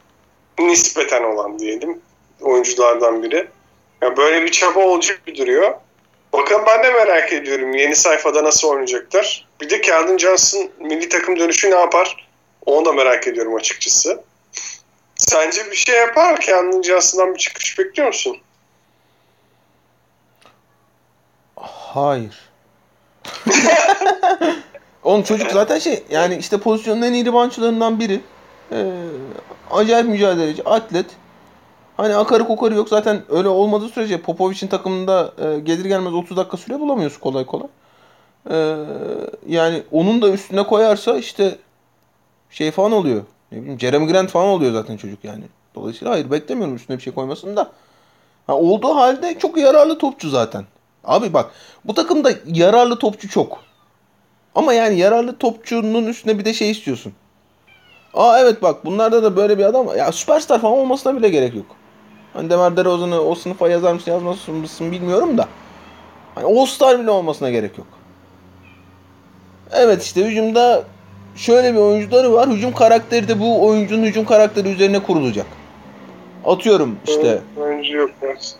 [0.59, 2.01] nispeten olan diyelim
[2.41, 3.47] oyunculardan biri.
[4.01, 5.73] Yani böyle bir çaba olacak bir duruyor.
[6.33, 9.47] Bakalım ben de merak ediyorum yeni sayfada nasıl oynayacaklar.
[9.61, 12.27] Bir de Keldon Johnson milli takım dönüşü ne yapar?
[12.65, 14.23] Onu da merak ediyorum açıkçası.
[15.15, 18.37] Sence bir şey yapar Keldon Johnson'dan bir çıkış bekliyor musun?
[21.93, 22.49] Hayır.
[25.03, 28.21] Oğlum çocuk zaten şey yani işte pozisyonun en iyi ribançılarından biri.
[28.71, 28.91] Ee,
[29.71, 31.05] acayip mücadeleci, atlet.
[31.97, 36.57] Hani akarı kokarı yok zaten öyle olmadığı sürece Popovic'in takımında e, gelir gelmez 30 dakika
[36.57, 37.67] süre bulamıyorsun kolay kolay.
[38.51, 38.75] Ee,
[39.47, 41.55] yani onun da üstüne koyarsa işte
[42.49, 43.21] şey falan oluyor.
[43.51, 45.43] Ne bileyim Jeremy Grant falan oluyor zaten çocuk yani.
[45.75, 47.71] Dolayısıyla hayır beklemiyorum üstüne bir şey koymasını da.
[48.47, 50.65] Ha, olduğu halde çok yararlı topçu zaten.
[51.03, 51.51] Abi bak
[51.85, 53.63] bu takımda yararlı topçu çok.
[54.55, 57.13] Ama yani yararlı topçunun üstüne bir de şey istiyorsun.
[58.13, 59.97] Aa evet bak bunlarda da böyle bir adam.
[59.97, 61.65] Ya süperstar falan olmasına bile gerek yok.
[62.37, 65.47] Hani Demar DeRozan'ı o sınıfa yazar mısın yazmaz mısın bilmiyorum da.
[66.35, 67.87] Hani All Star bile olmasına gerek yok.
[69.71, 70.83] Evet işte hücumda
[71.35, 72.49] şöyle bir oyuncuları var.
[72.49, 75.45] Hücum karakteri de bu oyuncunun hücum karakteri üzerine kurulacak.
[76.45, 77.41] Atıyorum işte.
[77.57, 78.11] Oyuncu yok.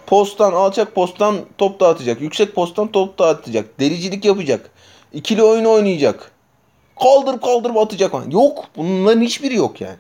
[0.07, 2.21] Posttan alçak posttan top dağıtacak.
[2.21, 3.80] Yüksek posttan top dağıtacak.
[3.80, 4.69] Dericilik yapacak.
[5.13, 6.32] İkili oyun oynayacak.
[7.03, 8.13] Kaldırıp kaldırıp atacak.
[8.30, 8.65] Yok.
[8.78, 9.97] Bunların hiçbiri yok yani.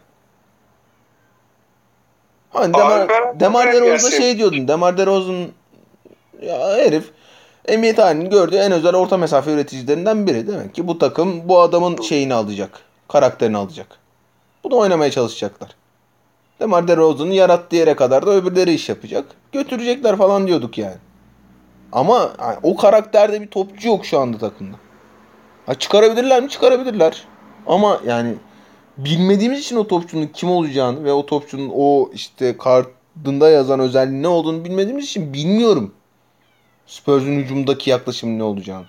[2.49, 4.17] Hani Demar, Demar gelsin.
[4.17, 4.67] şey diyordun.
[4.67, 5.47] Demar DeRozan
[6.41, 7.11] ya herif
[7.69, 10.47] NBA tarihinin gördüğü en özel orta mesafe üreticilerinden biri.
[10.47, 12.79] Demek ki bu takım bu adamın şeyini alacak.
[13.07, 13.87] Karakterini alacak.
[14.63, 15.69] Bu da oynamaya çalışacaklar.
[16.59, 19.25] Demar DeRozan'ı yarattığı yere kadar da öbürleri iş yapacak.
[19.51, 20.97] Götürecekler falan diyorduk yani.
[21.91, 24.77] Ama yani o karakterde bir topçu yok şu anda takımda.
[25.65, 26.49] Ha çıkarabilirler mi?
[26.49, 27.23] Çıkarabilirler.
[27.67, 28.33] Ama yani
[28.97, 34.27] bilmediğimiz için o topçunun kim olacağını ve o topçunun o işte kartında yazan özelliği ne
[34.27, 35.93] olduğunu bilmediğimiz için bilmiyorum.
[36.87, 38.85] Spurs'un hücumdaki yaklaşımı ne olacağını.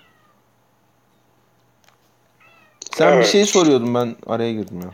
[2.97, 3.27] Sen bir Evet.
[3.27, 4.89] şey soruyordun ben araya girdim ya.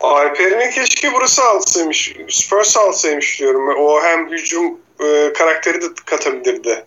[0.00, 2.16] Alper'ini keşke burası alsaymış.
[2.30, 3.68] Spurs alsaymış diyorum.
[3.78, 6.86] O hem hücum e, karakteri de katabilirdi.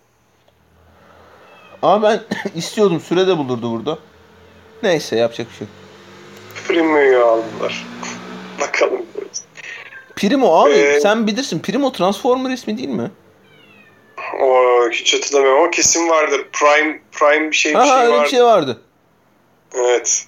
[1.81, 2.21] Ama ben
[2.55, 3.99] istiyordum süre de bulurdu burada.
[4.83, 5.86] Neyse yapacak bir şey yok.
[6.67, 7.85] Primo'yu aldılar.
[8.61, 9.05] Bakalım.
[10.15, 11.59] Primo abi Ee, sen bilirsin.
[11.59, 13.11] Primo Transformer ismi değil mi?
[14.41, 14.61] O
[14.91, 16.45] hiç hatırlamıyorum ama kesin vardır.
[16.53, 18.23] Prime Prime bir şey bir Ha, şey öyle var.
[18.25, 18.81] bir şey vardı.
[19.75, 20.25] Evet.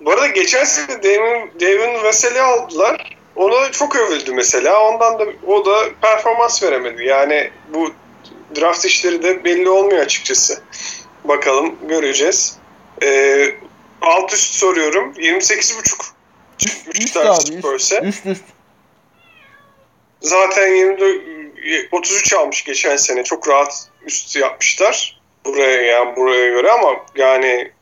[0.00, 3.16] Bu arada geçen sene Devin, Devin Veseli aldılar.
[3.36, 4.88] Ona çok övüldü mesela.
[4.90, 7.04] Ondan da o da performans veremedi.
[7.04, 7.90] Yani bu
[8.60, 10.60] draft işleri de belli olmuyor açıkçası.
[11.24, 12.56] Bakalım göreceğiz.
[13.02, 13.54] Ee,
[14.06, 15.12] alt üst soruyorum.
[15.12, 16.14] 28.5
[16.58, 18.44] çıkmış Üst Dark abi üst, üst.
[20.20, 23.24] Zaten 24, 33 almış geçen sene.
[23.24, 25.20] Çok rahat üst yapmışlar.
[25.44, 27.72] Buraya yani buraya göre ama yani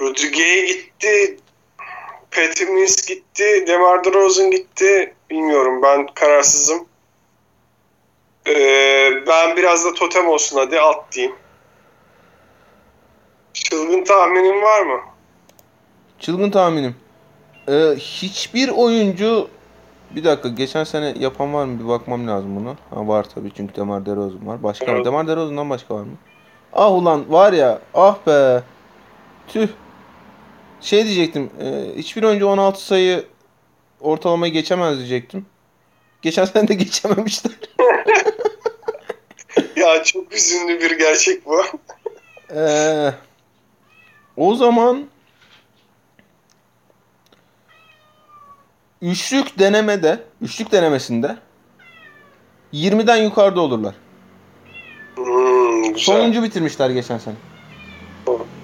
[0.00, 1.36] Rodriguez gitti.
[2.30, 3.64] Patty Mills gitti.
[3.66, 5.14] DeMar DeRozan gitti.
[5.30, 6.88] Bilmiyorum ben kararsızım.
[8.46, 11.36] Ee, ben biraz da totem olsun hadi alt diyeyim.
[13.54, 15.00] Çılgın tahminin var mı?
[16.18, 16.96] Çılgın tahminim.
[17.68, 19.48] Ee, hiçbir oyuncu
[20.10, 22.76] bir dakika geçen sene yapan var mı bir bakmam lazım buna.
[22.90, 24.62] Ha var tabii çünkü Demar DeRozan var.
[24.62, 24.92] Başka var.
[24.94, 25.04] Evet.
[25.04, 26.12] Demar DeRozan'dan başka var mı?
[26.72, 28.62] Ah ulan var ya ah be.
[29.48, 29.68] Tüh.
[30.80, 31.50] Şey diyecektim.
[31.60, 33.24] E, hiçbir oyuncu 16 sayı
[34.00, 35.46] ortalamayı geçemez diyecektim.
[36.22, 37.52] Geçen sene de geçememişler.
[39.76, 41.62] Ya çok üzünlü bir gerçek bu.
[42.54, 43.12] Ee,
[44.38, 45.04] o zaman
[49.02, 51.36] üçlük denemede, üçlük denemesinde
[52.72, 53.94] 20'den yukarıda olurlar.
[55.16, 55.98] Hmm, güzel.
[55.98, 57.34] Sonuncu bitirmişler geçen sene.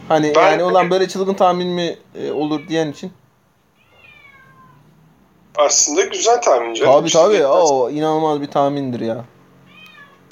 [0.09, 3.13] Hani Ben- yani olan böyle çılgın tahmin mi e, olur diyen için.
[5.57, 6.93] Aslında güzel tahmin canım.
[6.93, 7.35] Tabii tabii.
[7.35, 9.25] biraz- O inanılmaz bir tahmindir ya.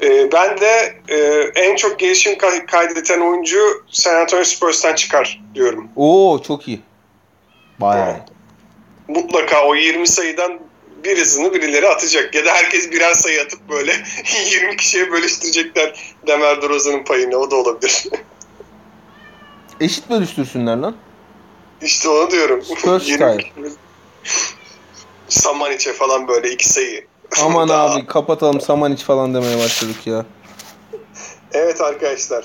[0.03, 1.17] Ee, ben de e,
[1.55, 3.59] en çok gelişim kay- kaydeden oyuncu
[3.91, 5.89] San Antonio Spurs'tan çıkar diyorum.
[5.97, 6.81] Oo çok iyi.
[7.81, 8.17] Bayağı.
[9.09, 10.61] Mutlaka o 20 sayıdan
[11.05, 12.35] birisini birileri atacak.
[12.35, 13.93] Ya da herkes birer sayı atıp böyle
[14.51, 17.37] 20 kişiye bölüştürecekler Demar DeRozan'ın payını.
[17.37, 18.05] O da olabilir.
[19.81, 20.97] Eşit bölüştürsünler lan.
[21.83, 22.63] işte onu diyorum.
[22.63, 23.71] Spurs 20 style.
[25.29, 27.07] Samanic'e falan böyle iki sayı.
[27.41, 30.25] Aman abi kapatalım Samanic falan demeye başladık ya.
[31.53, 32.45] Evet arkadaşlar.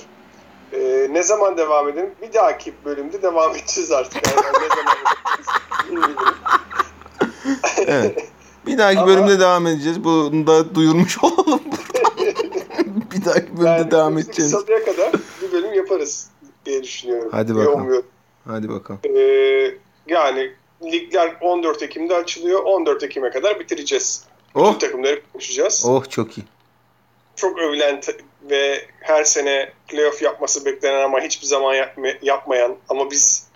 [0.73, 2.09] Ee, ne zaman devam edelim?
[2.21, 4.27] Bir dahaki bölümde devam edeceğiz artık.
[4.27, 4.93] Yani ne zaman
[5.89, 6.15] bilmiyorum.
[7.87, 8.25] Evet.
[8.65, 10.03] Bir dahaki Ama- bölümde devam edeceğiz.
[10.03, 11.61] Bunu da duyurmuş olalım.
[13.11, 14.51] bir dahaki bölümde Yani devam edeceğiz.
[14.51, 15.11] Salıya kadar
[15.41, 16.27] bir bölüm yaparız
[16.65, 17.29] diye düşünüyorum.
[17.31, 17.81] Hadi bakalım.
[17.81, 18.05] umuyorum.
[18.47, 18.99] Hadi bakalım.
[19.03, 19.71] Ee,
[20.07, 20.51] yani
[20.83, 22.63] ligler 14 Ekim'de açılıyor.
[22.63, 24.23] 14 Ekim'e kadar bitireceğiz.
[24.57, 24.69] Oh.
[24.71, 25.83] Tüm takımları konuşacağız.
[25.87, 26.43] Oh çok iyi.
[27.35, 28.01] Çok övülen
[28.49, 33.47] ve her sene playoff yapması beklenen ama hiçbir zaman yapma- yapmayan ama biz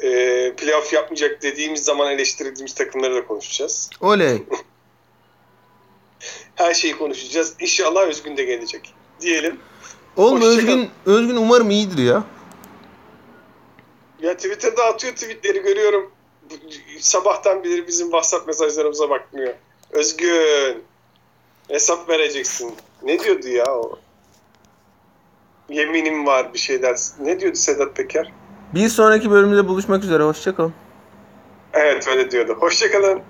[0.00, 0.08] e,
[0.56, 3.90] playoff yapmayacak dediğimiz zaman eleştirdiğimiz takımları da konuşacağız.
[4.00, 4.42] Oley.
[6.54, 7.54] Her şeyi konuşacağız.
[7.60, 8.94] İnşallah Özgün de gelecek.
[9.20, 9.60] Diyelim.
[10.16, 12.24] Oğlum Hoşça Özgün, Özgün umarım iyidir ya.
[14.20, 16.12] Ya Twitter'da atıyor tweetleri görüyorum.
[16.50, 16.54] Bu-
[17.00, 19.54] Sabahtan beri bizim WhatsApp mesajlarımıza bakmıyor.
[19.90, 20.82] Özgün
[21.68, 22.74] hesap vereceksin.
[23.02, 23.98] Ne diyordu ya o?
[25.68, 26.96] Yeminim var bir şeyler.
[27.20, 28.32] Ne diyordu Sedat Peker?
[28.74, 30.22] Bir sonraki bölümde buluşmak üzere.
[30.22, 30.74] Hoşçakalın.
[31.72, 32.56] Evet öyle diyordu.
[32.60, 33.22] Hoşçakalın.